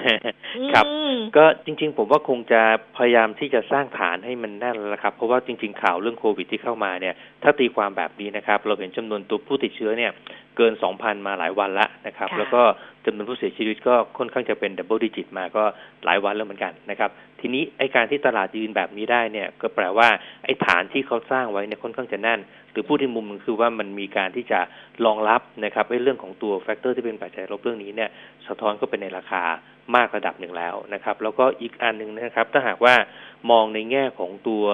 [0.74, 2.60] ครับอืมก็จริง ๆ ผมว่าคงจะ
[2.96, 10.12] พยายามที่จะสร้างฐานให้มันแน่นแล้วละครับ เพราะว่าจริง ๆ ข่าวเรื่องโควิดที่เข้ามาเนี่ย ถ้าตีความแบบนี้นะครับ เราเห็นจำนวนตัวผู้ติดเชื้อเนี่ย
[10.56, 12.62] เกิน 2,000 มาหลายวันละนะครับค่ะแล้วก็
[13.06, 15.64] จำนวนผู้เสียชีวิตก็ค่อนข้างจะเป็นดับเบิลดิจิตมาก็
[16.04, 20.08] หลายวันแล้วเหมือนกันนะครับ ทีนี้ไอการที่ตลาดยืนแบบนี้ได้เนี่ย ก็แปลว่า
[20.44, 22.40] ไอฐานที่เขาสร้างไว้เนี่ยค่อนข้างจะแน่น
[22.72, 24.60] หรือพูดในมุมหนึ่งคือว่ามันมีการที่จะ
[25.04, 28.10] รองรับนะครับไอ้เรื่องของตัว factor ที่เป็นปัจจัยลบเรื่องนี้เนี่ย
[28.46, 29.42] สะท้อนก็เป็นในราคา
[29.94, 32.94] มากระดับหนึ่งแล้วนะครับ แล้วก็อีกอันหนึ่งนะครับ ถ้าหากว่า
[33.50, 34.64] มองในแง่ของตัว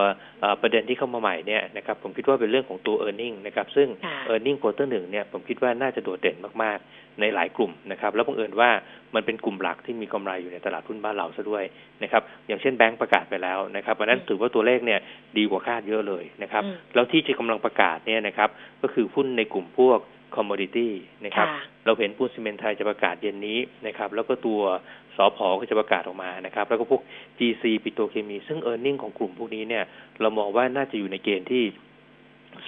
[0.41, 4.55] เอ่อประเด็นที่เข้ามาใหม่เนี่ยนะครับผมคิดว่าเป็นเรื่องของตัว e a r n i n g นะครับซึ่งค่ะ e a r n i n
[4.55, 8.71] g quarter หนึ่งเนี่ยผมคิดว่าน่าจะโดดเด่นมากๆ ในหลายกลุ่มนะครับแล้วบังเอิญว่า
[9.15, 11.65] มันเป็นกลุ่มหลักที่มีกำไรอยู่ในตลาดหุ้นบ้านเราซะด้วย
[12.03, 15.01] นะครับอย่างเช่นแบงก์ประกาศไปแล้วนะครับอันนั้นถือว่าตัวเลขเนี่ย
[15.39, 18.49] ดีกว่าคาดเยอะเลยนะครับอืมแล้วที่จะกำลังประกาศเนี่ยนะครับ
[18.83, 19.99] ก็คือหุ้นในกลุ่มพวก
[20.37, 20.89] commodity
[21.25, 24.61] นะครับค่ะเราเห็นปูนซีเมนต์ไทยจะประกาศเย็นนี้นะครับแล้วก็ตัว
[25.17, 27.03] สอพอก็จะประกาศออกมานะครับ แล้วก็พวก
[27.39, 29.85] GC ปิโตรเคมี ซึ่ง e a r n i n g ของกลุ่มพวกนี้เนี่ย
[30.21, 31.63] เรามองว่าน่าจะอยู่ในเกณฑ์ที่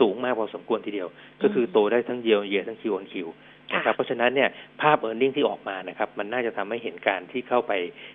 [0.00, 1.08] สูงมากพอสมควรทีเดียว
[1.42, 3.28] ก็คือโตได้ทั้ง year on year ทั้ง Q on Q
[3.74, 4.48] นะครับเพราะฉะนั้นเนี่ย
[4.80, 7.72] ภาพ e a r n i n g ที่ออกมานะครับมันน่าจะทำให้เห็นการที่เข้าไป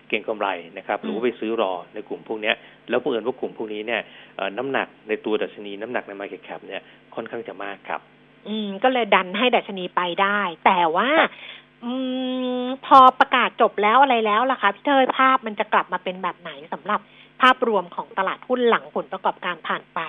[0.08, 2.56] เก็งกำไรนะครับหรือว่าไปซื้อรอในกลุ่มพวกเนี้ย
[2.90, 4.02] แล้วเผอิญว่ากลุ่มพวกนี้เนี่ย
[4.38, 6.82] เอ่อน้ำหนักในตัวดัชนีน้ำหนักใน market cap เนี่ย
[7.16, 8.02] ค่อนข้างจะมากครับ
[8.48, 11.62] อืมก็เลยดันให้ดัชนีไปได้ แต่ว่าอืม
[12.86, 17.00] พอประกาศจบแล้วอะไรแล้วล่ะคะพี่เทยภาพมันจะกลับมาเป็นแบบไหนสำหรับ
[17.42, 20.02] ภาพรวมของตลาดหุ้นหลังผลประกอบการผ่านไป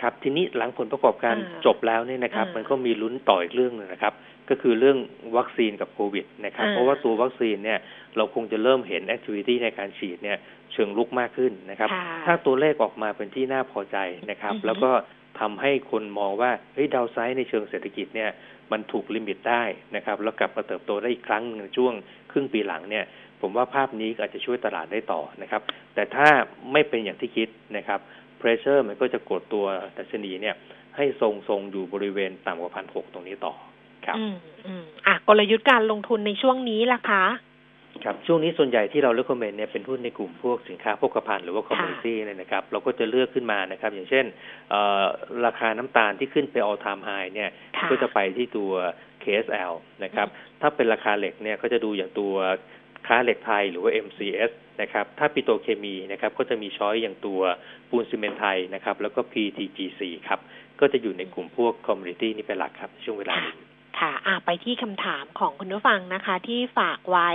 [0.00, 4.14] ครับ ทีนี้หลังผลประกอบการอ่าจบแล้วเนี่ยนะครับอ่ามัมันก็มีลุ้นต่ออีกเรื่องหนึ่งนะครับ
[4.48, 4.98] ก็คือเรื่อง
[5.36, 7.78] วัคซีนกับโควิดนะครับอ่าเพราะว่าตัววัคซีนเนี่ย
[8.16, 10.38] เราคงจะเริ่มเห็น activity ในการฉีดเนี่ย
[10.72, 13.96] เชิงรุกมากขึ้นนะครับค่ะถ้าตัวเลขออกมาเป็นที่น่าพอใจ
[14.30, 14.90] นะครับอือฮึแล้วก็
[15.40, 18.30] ทำให้คนมองว่าเฮ้ย downside ในเชิงเศรษฐกิจเนี่ย
[18.72, 19.64] มันถูก limit ได้
[19.96, 21.92] นะครับ แล้วกลับมาเติบโตได้อีกครั้งหนึ่งในช่วง
[22.30, 23.04] ครึ่งปีหลังเนี่ย
[23.40, 25.62] ผมว่าภาพนี้อาจจะช่วยตลาดได้ต่อนะครับ
[25.94, 26.26] แต่ถ้า
[26.72, 28.00] ไม่เป็นอย่างที่คิดนะครับ
[28.38, 29.66] pressure มันก็จะกดตัว
[29.96, 30.56] ดัชนีเนี่ย
[30.96, 33.54] ให้ทรงทรงอยู่บริเวณต่ำกว่าพันหกตรงนี้ต่อ
[34.06, 37.24] ครับ อืมอืมอะกลยุทธ์การลงทุนในช่วงนี้ล่ะคะ
[38.04, 44.24] ครับช่วงนี้ส่วนใหญ่ที่เรา recommend เนี่ยเป็นหุ้นในกลุ่มพวกสินค้าโภคภัณฑ์หรือว่า commodity เนี่ยนะครับเราก็จะเลือกขึ้นมานะครับ อย่างเช่น
[44.70, 45.04] เอ่อ
[45.46, 48.72] ราคาน้ำตาลที่ขึ้นไป all time high เนี่ยค่ะก็จะไปที่ตัว
[49.22, 49.72] KSL
[50.04, 50.28] นะครับ
[50.60, 52.34] ถ้าเป็นราคาเหล็กเนี่ยก็จะดูอย่างตัว
[53.06, 54.50] ค้าเหล็กไทยหรือว่า MCS
[54.82, 57.40] นะครับถ้าปิโตรเคมีนะครับก็จะมี choice อย่างตัว
[57.90, 60.40] ปูนซีเมนต์ไทยนะครับแล้วก็ PTTGC ครับ
[60.80, 63.67] ก็จะอยู่ในกลุ่มพวก commodity นี่เป็นหลักครับในช่วงเวลานี้
[64.00, 67.30] ค่ะอะไปที่คำถามของคุณผู้ฟังนะคะ ที่ฝากไว้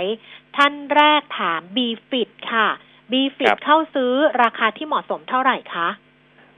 [0.56, 1.78] ท่านแรกถาม b
[2.10, 2.68] f i t ค่ะ
[3.12, 4.12] b f i ครั t บเข้าซื้อ
[4.42, 5.88] ราคาที่เหมาะสมเท่าไหร่คะ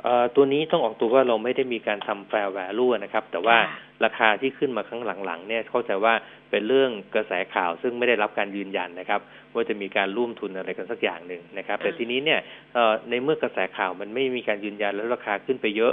[0.03, 6.15] เอ่อตัวนี้ต้องออกตัวว่าเราไม่ได้มีการทำ fair value นะครับ แต่ว่าค่ะราคาที่ขึ้นมาข้างหลังๆเนี่ยเข้าใจว่า
[6.51, 9.21] เป็นเรื่องกระแสข่าวซึ่งไม่ได้รับการยืนยันนะครับ
[9.55, 12.41] ว่าจะมีการร่วมทุนอะไรกันสักอย่างหนึ่งนะครับ แต่อ่าทีนี้เนี่ย
[12.75, 15.93] เอ่อในเมื่อกระแสข่าวมันไม่มีการยืนยันแล้วราคาขึ้นไปเยอะ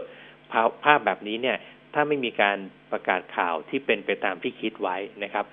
[0.51, 1.57] ภาพภาพแบบนี้เนี่ย
[1.93, 2.57] ถ้าไม่มีการ
[2.91, 5.45] ประกาศข่าวที่เป็นไปตามที่คิดไว้นะครับ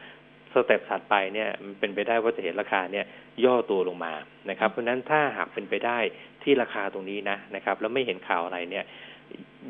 [0.52, 3.06] สเต็ปถัดไปเนี่ยมันเป็นไปได้ว่าจะเห็นราคาเนี่ย
[3.44, 4.14] ย่อตัวลงมา
[4.50, 5.98] นะครับ เพราะฉะนั้นถ้าหากเป็นไปได้
[6.42, 8.84] ที่ราคาตรงนี้นะนะครับ แล้วไม่เห็นข่าวอะไรเนี่ย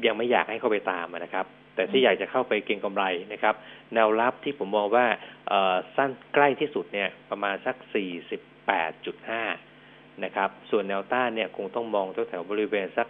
[0.06, 3.54] ยังไม่อยากให้เข้าไปตามนะครับ แต่ที่อยากจะเข้าไปเก็งกำไรนะครับ
[3.94, 5.06] แนวรับที่ผมมองว่า
[5.96, 7.76] สั้นใกล้ที่สุดเนี่ยประมาณสัก
[9.40, 13.08] 48.5 นะครับ ส่วนแนวต้านเนี่ยคงต้องมองแถวบริเวณสัก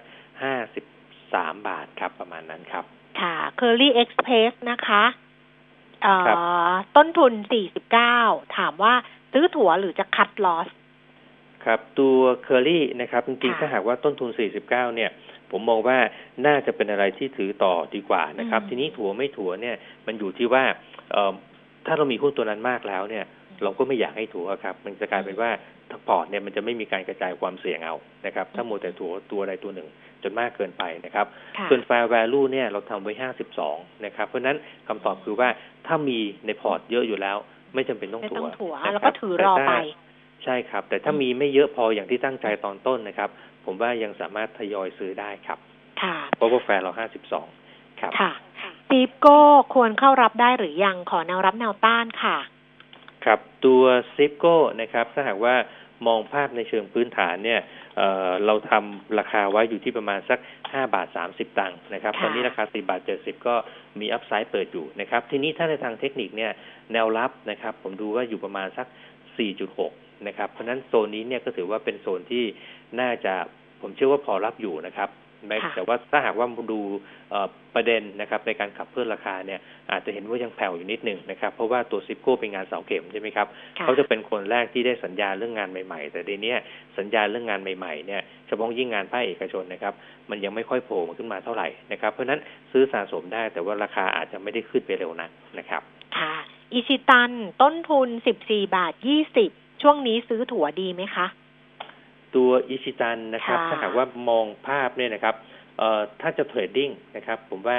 [0.86, 2.84] 53 บาทครับประมาณนั้นครับ
[3.20, 5.04] ค่ะ Curly Express นะคะ
[6.02, 6.36] เอ่อครับ
[6.96, 7.32] ต้นทุน
[7.94, 8.94] 49 ถามว่า
[9.32, 10.68] ซื้อถั่วหรือจะคัดลอส
[11.64, 15.10] ครับ ตัวเคอรี่นะครับ จริงๆค่ะถ้าหากว่าต้นทุน 49 เนี่ย
[15.50, 15.98] ผมมองว่า
[16.46, 20.64] น่าจะเป็นอะไรที่ถือต่อดีกว่านะครับอืมทีนี้ถั่วไม่ถั่วเนี่ย มันอยู่ที่ว่า
[21.12, 21.34] เอ่อ
[21.86, 23.24] ถ้าเรามีหุ้นตัวนั้นมากแล้วเนี่ย
[23.62, 25.50] เราก็ไม่อยากให้ถั่วครับ มันจะกลายเป็นว่า
[25.90, 27.94] ทั้งพอร์ตเนี่ยมันจะไม่มีการกระจายความเสี่ยงเอา
[28.26, 29.88] นะครับ ถ้ามัวแต่ถั่วตัวใดตัวหนึ่ง
[30.24, 31.26] จนมากเกินไปนะครับ
[31.58, 33.12] ค่ะส่วน fair value เนี่ยเราทำไว้
[33.58, 34.58] 52 นะครับ เพราะฉะนั้น
[34.88, 35.48] คำตอบคือว่า
[35.86, 37.36] ถ้ามีในพอร์ตเยอะอยู่แล้ว
[37.74, 43.30] ไม่จำเป็นต้องไม่ถั่ต้วองถั่วนะครับแล้วก็ถือรอไปแต่ถ้าใช่ครับ แต่ถ้ามีไม่เยอะพออย่างที่ตั้งใจตอนต้นนะครับ
[43.64, 45.58] ผมว่ายังสามารถทยอยซื้อได้ครับ
[46.02, 46.92] ค่ะเพราะว่าแฟร์เรา
[47.46, 48.32] 52 ครับค่ะ
[48.88, 49.40] ซีฟโก้
[49.74, 52.36] ควรเข้ารับได้หรือยังขอแนวรับแนวต้านค่ะ
[53.24, 53.82] ครับตัว
[54.14, 55.54] ซิปโก้นะครับ ถ้าหากว่า
[56.06, 57.60] มองภาพในเชิงพื้นฐานเนี่ย
[57.96, 63.54] เอ่อเราทำราคาไว้อยู่ที่ประมาณสัก5บาท30ตังค์นะครับค่ะตอนนี้ราคา4บาท70ก็
[64.00, 66.52] มีอัพไซด์เปิดอยู่นะครับ ทีนี้ถ้าในทางเทคนิคเนี่ย
[66.92, 68.86] แนวรับนะครับ ผมดูว่าอยู่ประมาณสัก
[69.56, 72.44] 4.6นะครับ เพราะฉะนั้นโซนนี้เนี่ยก็ถือว่าเป็นโซนที่
[73.00, 73.34] น่าจะ
[73.80, 75.08] ผมเชื่อว่าพอรับอยู่นะครับ
[75.48, 76.80] แม้ค่ะแต่ว่าถ้าหากว่าดู
[77.30, 79.60] เอ่อประเด็นนะครับในการขับเพิ่มราคาเนี่ย
[79.90, 83.46] อาจจะเห็นว่ายังแผ่วอยู่นิดหนึ่งนะครับเพราะว่าตัวซิปโก้เป็นงานเสาเข็มใช่ไหมครับ
[83.78, 86.58] ค่ะเขาจะเป็นคนแรกที่ได้สัญญาเรื่องงานใหม่ๆ แต่ในเนี้ย
[86.98, 89.94] สัญญาเรื่องงานใหม่ๆเนี่ยเฉพาะยิ่งงานภาคเอกชนนะครับ
[90.30, 92.40] มันยังไม่ค่อยโผล่มาขึ้นมาเท่าไหร่นะครับเพราะฉะนั้น
[92.72, 95.82] ซื้อสะสมได้แต่ว่าราคาอาจจะไม่ได้ขึ้นไปเร็วนักนะครับ
[96.18, 96.34] ค่ะ
[96.72, 97.32] อิชิตัน
[97.62, 98.08] ต้นทุน
[98.42, 98.92] 14 บาท
[99.38, 101.26] 20 ช่วงนี้ซื้อถั่วดีไหมคะ
[102.36, 105.36] ตัวอิชิตันนะครับค่ะถ้าหากว่ามองภาพเนี่ยนะครับ
[105.78, 107.78] เอ่อถ้าจะเทรดดิ้งนะครับ ผมว่า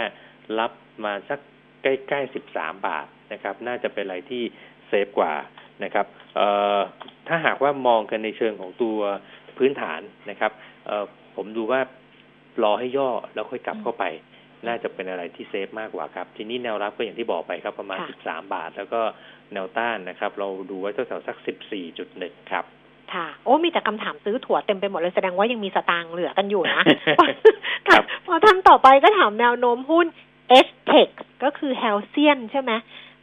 [0.60, 0.72] รับ
[1.06, 1.40] มาสัก
[1.84, 4.44] ใกล้ๆ13บาทนะครับ น่าจะเป็นอะไรที่
[4.88, 5.34] เซฟกว่า
[5.84, 6.48] นะครับเอ่
[6.78, 6.80] อ
[7.28, 9.00] ถ้าหากว่ามองกันในเชิงของตัว
[9.58, 10.52] พื้นฐานนะครับ
[10.86, 11.82] เอ่อผมดูว่า
[12.64, 14.06] รอให้ย่อแล้วค่อยกลับเข้าไป
[14.68, 19.02] น่าจะเป็นอะไรที่เซฟมากกว่าครับ ทีนี้แนวรับก็อย่างที่บอกไปครับ ประมาณค่ะ13 บาท แล้วก็
[19.54, 21.38] แนวต้านนะครับ เราดูไว้แถวๆสัก
[21.94, 22.66] 14.1 ครับ
[23.14, 26.84] ค่ะ โอ้มีแต่คำถามซื้อถั่วเต็มไปหมดเลยแสดงว่ายังมีสตางค์เหลือกันอยู่นะ
[27.88, 30.08] ครับพอท่านต่อไปก็ถามแนวโน้มหุ้น
[30.66, 32.72] s t e c h ก็คือเฮลเซียนใช่ไหม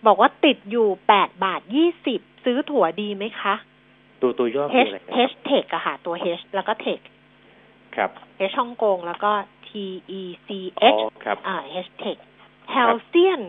[0.06, 1.60] บอกว่าติดอยู่8บาท
[2.06, 3.54] 20ซื้อถั่วดีไหมคะ
[4.22, 7.00] ตัวตัวย่อคือ H อะไรครับ H Tech อะค่ะ ตัว H แล้วก็ Tech
[7.96, 8.10] ครับ
[8.50, 9.32] H ฮ่องกงแล้วก็
[9.68, 9.70] T
[10.20, 10.48] E C
[10.82, 12.18] อ๋อ H ครับอ่า H Tech
[12.70, 13.40] เฮลเซียน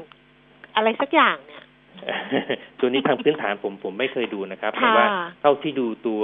[0.75, 1.58] อะไรสักอย่างเนี่ย
[2.79, 5.05] ตัวนี้ทางพื้นฐานผมผมไม่เคยดูนะครับค่ะแต่ว่า
[5.41, 6.23] เท่าที่ดูตัว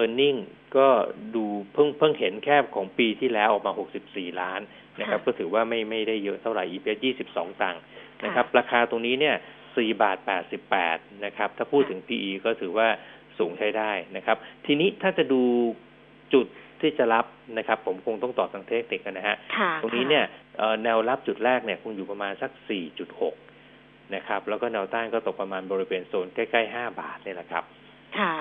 [0.00, 0.38] e a r n i n g
[0.76, 0.88] ก็
[1.36, 3.72] ดูเพิ่งเพิ่งเห็นแค่ของปีที่แล้วออกมา
[4.04, 4.60] 64 ล้าน
[5.00, 6.98] นะครับค่ะก็ถือว่าไม่ไม่ได้เยอะเท่าไหร่ EPS
[7.30, 7.82] 22 ตังค์
[8.24, 9.36] นะครับค่ะราคาตรงนี้เนี่ย
[9.68, 10.18] 4 บาท
[10.70, 12.88] 88 นะครับ ถ้าพูดถึง PE ก็ถือว่า
[13.38, 14.36] สูงใช้ได้นะครับ
[14.66, 15.42] ทีนี้ถ้าจะดู
[16.34, 16.46] จุด
[16.80, 17.24] ที่จะรับ
[17.58, 20.24] นะครับ ผมคงต้องต่อทางเทคนิคนะฮะค่ะตรงนี้เนี่ย
[20.58, 22.50] เอ่อแนวรับจุดแรกเนี่ยคงอยู่ประมาณสัก
[23.06, 23.47] 4.6
[24.14, 27.64] นะครับ แล้วก็แนวต้านก็ตกประมาณบริเวณโซนใกล้ๆ5บาทนี่แหละครับ
[28.18, 28.32] ค่ะ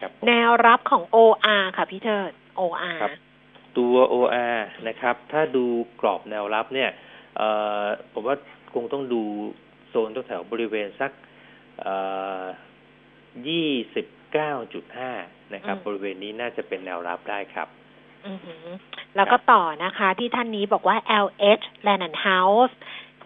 [0.00, 3.12] ครับผมแนวรับของ OR ค่ะพี่เทิด OR ครับ
[3.78, 4.58] ตัว OR
[4.88, 5.64] นะครับ ถ้าดู
[6.00, 6.90] กรอบแนวรับเนี่ย
[7.36, 7.48] เอ่
[7.82, 8.36] อผมว่า
[8.74, 9.22] คงต้องดู
[9.88, 11.12] โซนแถวๆบริเวณสัก
[11.80, 11.94] เอ่
[12.40, 12.42] อ
[14.36, 17.68] 29.5นะครับอืมบริเวณนี้น่าจะเป็นแนวรับได้ครับ
[18.26, 18.66] อือหือ
[19.16, 20.96] แล้วก็ต่อนะคะที่ท่านนี้บอกว่า
[21.26, 22.74] LH Land and House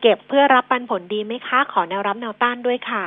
[0.09, 3.04] เก็บเพื่อรับปันผลดีไหมคะ ขอแนวรับแนวต้านด้วยค่ะ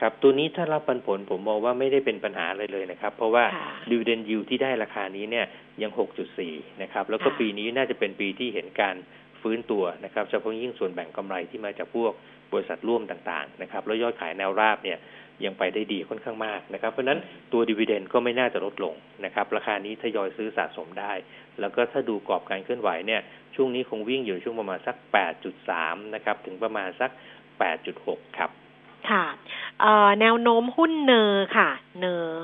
[0.00, 5.46] ครับ ตัวนี้ถ้ารับปันผลผมมองว่าไม่ได้เป็นปัญหาอะไรเลยนะครับ เพราะว่าค่ะดิวเดนยิวที่ได้ราคานี้เนี่ย
[5.82, 5.92] ยัง
[6.36, 8.96] 6.4 นะครับ แล้วก็ค่ะปีนี้น่าจะเป็นปีที่เห็นการ
[9.40, 12.12] ฟื้นตัวนะครับเฉพาะยิ่งส่วนแบ่งกำไรที่มาจากพวก
[12.52, 14.98] บริษัทร่วมต่างๆนะครับแล้วยอดขายแนวราบเนี่ย
[15.44, 17.20] ยังไปได้ดีค่อนข้างมากนะครับ เพราะฉะนั้น
[17.52, 21.12] ตัวดีเวเดนก็ไม่น่าจะลดลงนะครับ ราคานี้ทยอยซื้อสะสมได้
[21.60, 23.20] แล้วก็ถ้าดูกรอบการเคลื่อนไหวเนี่ย
[23.60, 24.96] ช่วงนี้คงวิ่งอยู่ช่วงประมาณสัก
[25.54, 27.10] 8.3 นะครับ ถึงประมาณสัก
[27.74, 28.50] 8.6 ครับ
[29.10, 29.24] ค่ะ
[29.80, 32.42] เอ่อแนวโน้มหุ้น NER ค่ะ NER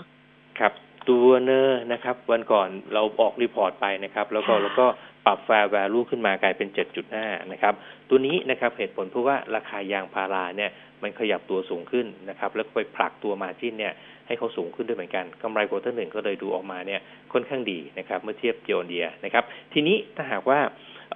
[0.58, 0.72] ครับ
[1.08, 4.86] ตัว NER นะครับ วันก่อนเราออก report ไปนะครับ แล้วก็แล้วก็
[5.26, 6.68] ปรับ fair value ขึ้นมากลายเป็น
[7.10, 7.74] 7.5 นะครับ
[8.08, 10.70] ตัวนี้นะครับเหตุผลเพราะว่าราคายางพาราเนี่ย
[11.02, 13.92] มันขยับตัวสูงขึ้นนะครับ แล้วไปผลักตัว margin เนี่ย
[14.26, 17.00] ให้เขาสูงขึ้นด้วยเหมือนกันกำไร quarter หนึ่งก็เลยดูออกมาเนี่ย
[17.32, 20.60] ค่อนข้างดีนะครับ เมื่อเทียบเกียวเดียนะครับ ทีนี้ถ้าหากว่า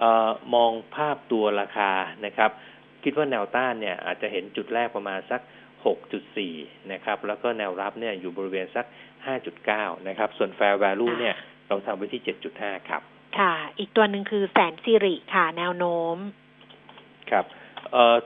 [0.01, 1.91] ออมองภาพตัวราคา
[2.25, 2.51] นะครับ
[3.03, 5.41] คิดว่าแนวต้านเนี่ยอาจจะเห็นจุดแรกประมาณสัก
[6.15, 8.85] 6.4 นะครับ แล้วก็แนวรับเนี่ยอยู่บริเวณสัก
[9.47, 11.35] 5.9 นะครับ ส่วน Fair Value เนี่ย
[11.67, 12.21] เราทำไว้ที่
[12.55, 13.01] 7.5 ครับ
[13.39, 16.17] ค่ะ อีกตัวหนึ่งคือแสนสิริค่ะ แนวโน้ม
[17.31, 17.58] ครับเอ่อ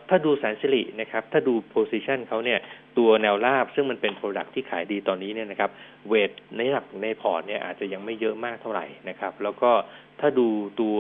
[0.10, 2.60] ถ้าดูแสนสิรินะครับ ถ้าดู position เขาเนี่ย
[2.97, 5.72] ตัวแนวราบซึ่งมันเป็น product ที่ขายดีตอนนี้เนี่ยนะครับ
[6.08, 9.72] เวทในหลักในพอร์ตเนี่ยอาจจะยังไม่เยอะมากเท่าไหร่นะครับ แล้วก็
[10.20, 10.47] ถ้าดู
[10.82, 10.97] ตัว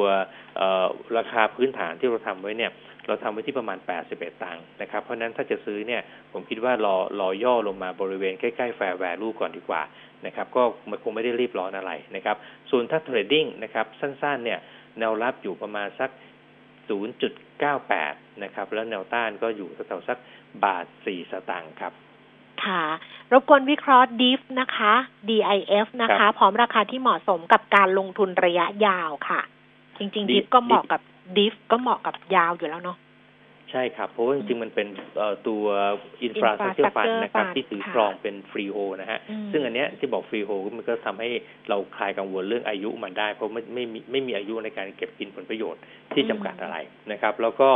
[1.17, 2.71] ราคาพื้นฐานที่เราทำไว้เนี่ย
[3.07, 3.77] เราทำไว้ที่ประมาณ
[4.11, 6.01] 81 ตังค์นะครับ เพราะนั้นถ้าจะซื้อเนี่ย
[6.31, 9.81] ผมคิดว่ารอรอย่อลงมาบริเวณใกล้ๆ fair value ก่อนดีกว่า
[10.25, 12.37] นะครับ ก็มันคงไม่ได้รีบร้อนอะไรนะครับ
[12.69, 14.59] ส่วนถ้าเทรดดิ้งนะครับสั้นๆเนี่ย
[14.99, 16.09] แนวรับอยู่ประมาณสัก
[17.61, 20.17] 0.98 นะครับ แล้วแนวต้านก็อยู่แถวๆสัก
[20.63, 21.93] บาท 4 สตางค์ครับ
[22.63, 22.83] ค่ะ
[23.31, 24.93] รบกวนวิเคราะห์ DIF นะคะ
[25.29, 29.41] DIF นะคะ พร้อมราคาที่เหมาะสมกับการลงทุนระยะยาวค่ะ
[29.97, 31.01] จริง ๆ DIF ก็เหมาะกับ
[31.37, 32.97] DIF ก็เหมาะกับยาวอยู่แล้วเนาะ
[33.75, 34.87] ใช่ครับ เพราะว่าจริงๆมันเป็น
[35.47, 35.63] ตัว
[36.23, 39.19] infrastructure fund นะครับ ที่ถือครองเป็น freehold นะฮะ
[39.51, 41.29] ซึ่งอันเนี้ยที่บอก freehold มันก็ทำให้
[41.69, 45.81] เราคลายกังวลเรื่องอายุมันได้ เพราะไม่ไม่มีไม่มีอายุในการเก็บกินผลประโยชน์
[46.13, 46.77] ที่จำกัดอะไร
[47.11, 47.69] นะครับ แล้วก็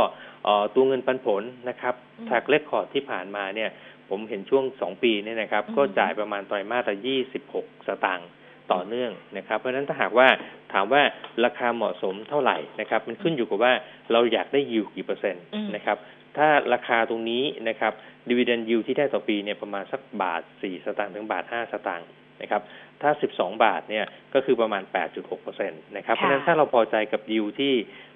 [0.74, 1.94] ตัวเงินปันผลนะครับ
[2.26, 3.70] track record ที่ผ่านมาเนี่ย
[4.10, 8.28] ผมเห็นช่วงสองปีเนี่ยนะครับ ก็จ่ายประมาณไตรมาสละยี่สิบหกสตางค์
[8.72, 10.28] ต่อเนื่องนะครับ เพราะฉะนั้นถ้าหากว่า
[10.72, 11.02] ถามว่า
[11.44, 13.72] ราคาเหมาะสมเท่าไหร่นะครับ มันขึ้นอยู่กับว่า
[14.12, 15.44] เราอยากได้ยิวกี่เปอร์เซ็นต์
[15.76, 15.96] นะครับ
[16.36, 17.92] ถ้าราคาตรงนี้นะครับ
[18.28, 22.08] ดีเวเดนยิวที่ได้ต่อปีเนี่ยประมาณสักบาทสี่สตางค์ถึงบาทห้าสตางค์
[22.42, 22.62] นะครับ
[23.02, 24.04] ถ้าสิบสองบาทเนี่ย
[24.34, 27.72] ก็คือประมาณแปดจุดหกเปอร์เซ็นตนะครับ เพราะฉะนั้นถ้าเราพอใจกับยิวที่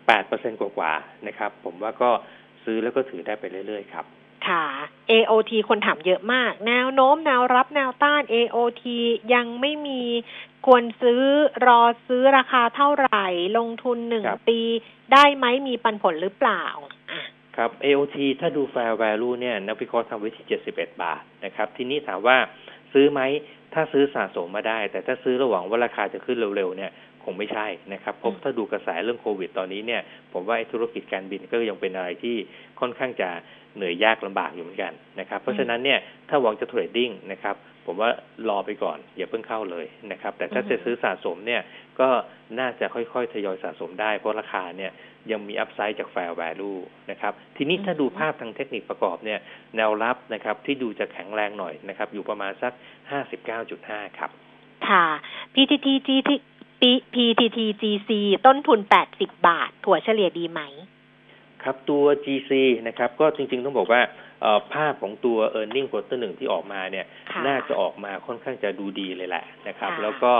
[0.06, 2.10] แปดเปอร์เซ็นกว่าๆนะครับ ผมว่าก็
[2.64, 4.06] ซื้อแล้วก็ถือได้ไปเรื่อยๆครับ
[4.48, 4.64] ค่ะ
[5.10, 8.84] AOT คนถามเยอะมาก แนวโน้มแนวรับแนวต้าน AOT
[9.34, 10.02] ยังไม่มี
[10.66, 11.22] ควรซื้อ
[11.66, 13.26] รอซื้อราคาเท่าไหร่
[13.58, 14.60] ลงทุนหนึ่งปี
[15.12, 16.64] ได้ไหมมีปันผลหรือเปล่า
[17.56, 22.36] ครับ AOT ถ้าดู fair value เนี่ยนักวิเคราะห์ทำไว้ที่ 71 บาทนะครับ ทีนี้ถามว่า
[22.92, 23.20] ซื้อไหม
[23.74, 26.92] ถ้าซื้อสะสมมาได้ แต่ถ้าซื้อระหว่างว่าราคาจะขึ้นเร็วๆเนี่ย
[27.24, 32.36] คงไม่ใช่นะครับเพราะถ้าดูกระแสเรื่องโควิดตอนนี้เนี่ย ผมว่าธุรกิจการบินก็ยังเป็นอะไรที่
[32.80, 33.30] ค่อนข้างจะ
[33.76, 35.98] เหนื่อยยากลำบากอยู่เหมือนกันนะครับ เพราะฉะนั้นเนี่ย
[36.28, 37.56] ถ้าหวังจะ trading นะครับ
[37.86, 38.10] ผมว่า
[38.48, 41.62] รอไปก่อน อย่าเพิ่งเข้าเลยนะครับ แต่ถ้าจะซื้อสะสมเนี่ย
[42.00, 42.08] ก็
[42.58, 44.92] น่าจะค่อยๆ ทยอยสะสมได้ เพราะราคาเนี่ย
[45.30, 46.72] ยังมี upside จาก fair value
[47.10, 49.38] นะครับ ทีนี้ถ้าดูภาพทางเทคนิคประกอบเนี่ย
[49.76, 52.72] แนวรับนะครับ ที่ดูจะแข็งแรงหน่อยนะครับ อยู่ประมาณสัก
[53.44, 54.30] 59.5ครับ
[54.88, 55.06] ค่ะ
[55.54, 56.30] PTT GT
[57.14, 58.10] PTTGC
[58.46, 58.78] ต้นทุน
[59.12, 60.60] 80บาท ถั่วเฉลี่ยดีไหม
[61.64, 62.52] ครับตัว GC
[62.88, 64.02] นะครับก็จริงๆต้องบอกว่า
[64.74, 67.06] ภาพของตัว e a r n i n g ็ง quarter หนึ่งที่ออกมาเนี่ย
[67.46, 70.32] น่าจะออกมาค่อนข้างจะดูดีเลยแหละนะครับ แล้วก็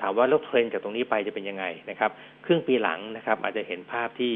[0.00, 2.10] ถามว่าแล้วเทรนจากตรงนี้ไปจะเป็นยังไงนะครับ
[2.44, 4.32] ครึ่งปีหลังนะครับอาจจะเห็นภาพที่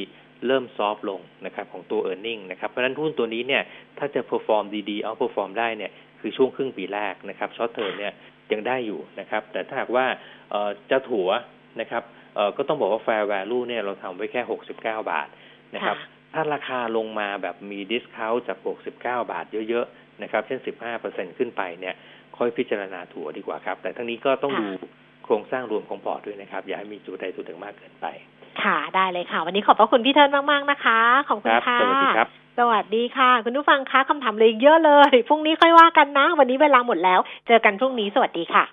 [0.47, 3.63] เริ่ม soft ลงนะครับของตัว e a r n i n g นะครับเพราะฉะนั้นหุ้นตัวนี้เนี่ย
[3.99, 5.91] ถ้าจะ perform ดีๆเอา perform ได้เนี่ย
[6.21, 8.13] คือช่วงครึ่งปีแรกนะครับ short term เนี่ย
[8.53, 10.07] ยังได้อยู่นะครับ แต่ถ้าหากว่า
[10.91, 11.29] จะถัว
[11.81, 12.03] นะครับ
[12.57, 14.75] ก็ต้องบอกว่า fair value เนี่ยเราทำไว้แค่ 69
[15.11, 15.29] บาท
[15.75, 15.97] นะครับ
[16.35, 18.59] ถ้าราคาลงมาแบบมี discount จาก
[18.95, 20.59] 69 บาทเยอะๆนะครับ เช่น
[20.99, 21.95] 15%ขึ้นไปเนี่ย
[22.37, 24.67] ค่อยพิจารณาถัวดีกว่าครับ แต่ทั้งนี้ก็ต้องดู
[25.25, 28.07] โครงสร้างรวมของพอร์ตด้วยนะครับ อย่าให้มีจุดใดจุดหนึ่งมากเกินไป
[28.63, 38.65] ค่ะ ได้เลยค่ะ วันนี้ขอบพระคุณพี่เทิร์นมาก ๆ นะคะ ขอบคุณค่ะสวัสดีครับสวัสดีค่ะ คุณผู้ฟังคะคำถามเลยเยอะเลย พรุ่งนี้ค่อยว่ากันนะ วันนี้เวลาหมดแล้ว เจอกันพรุ่งนี้สวัสดีค่ะ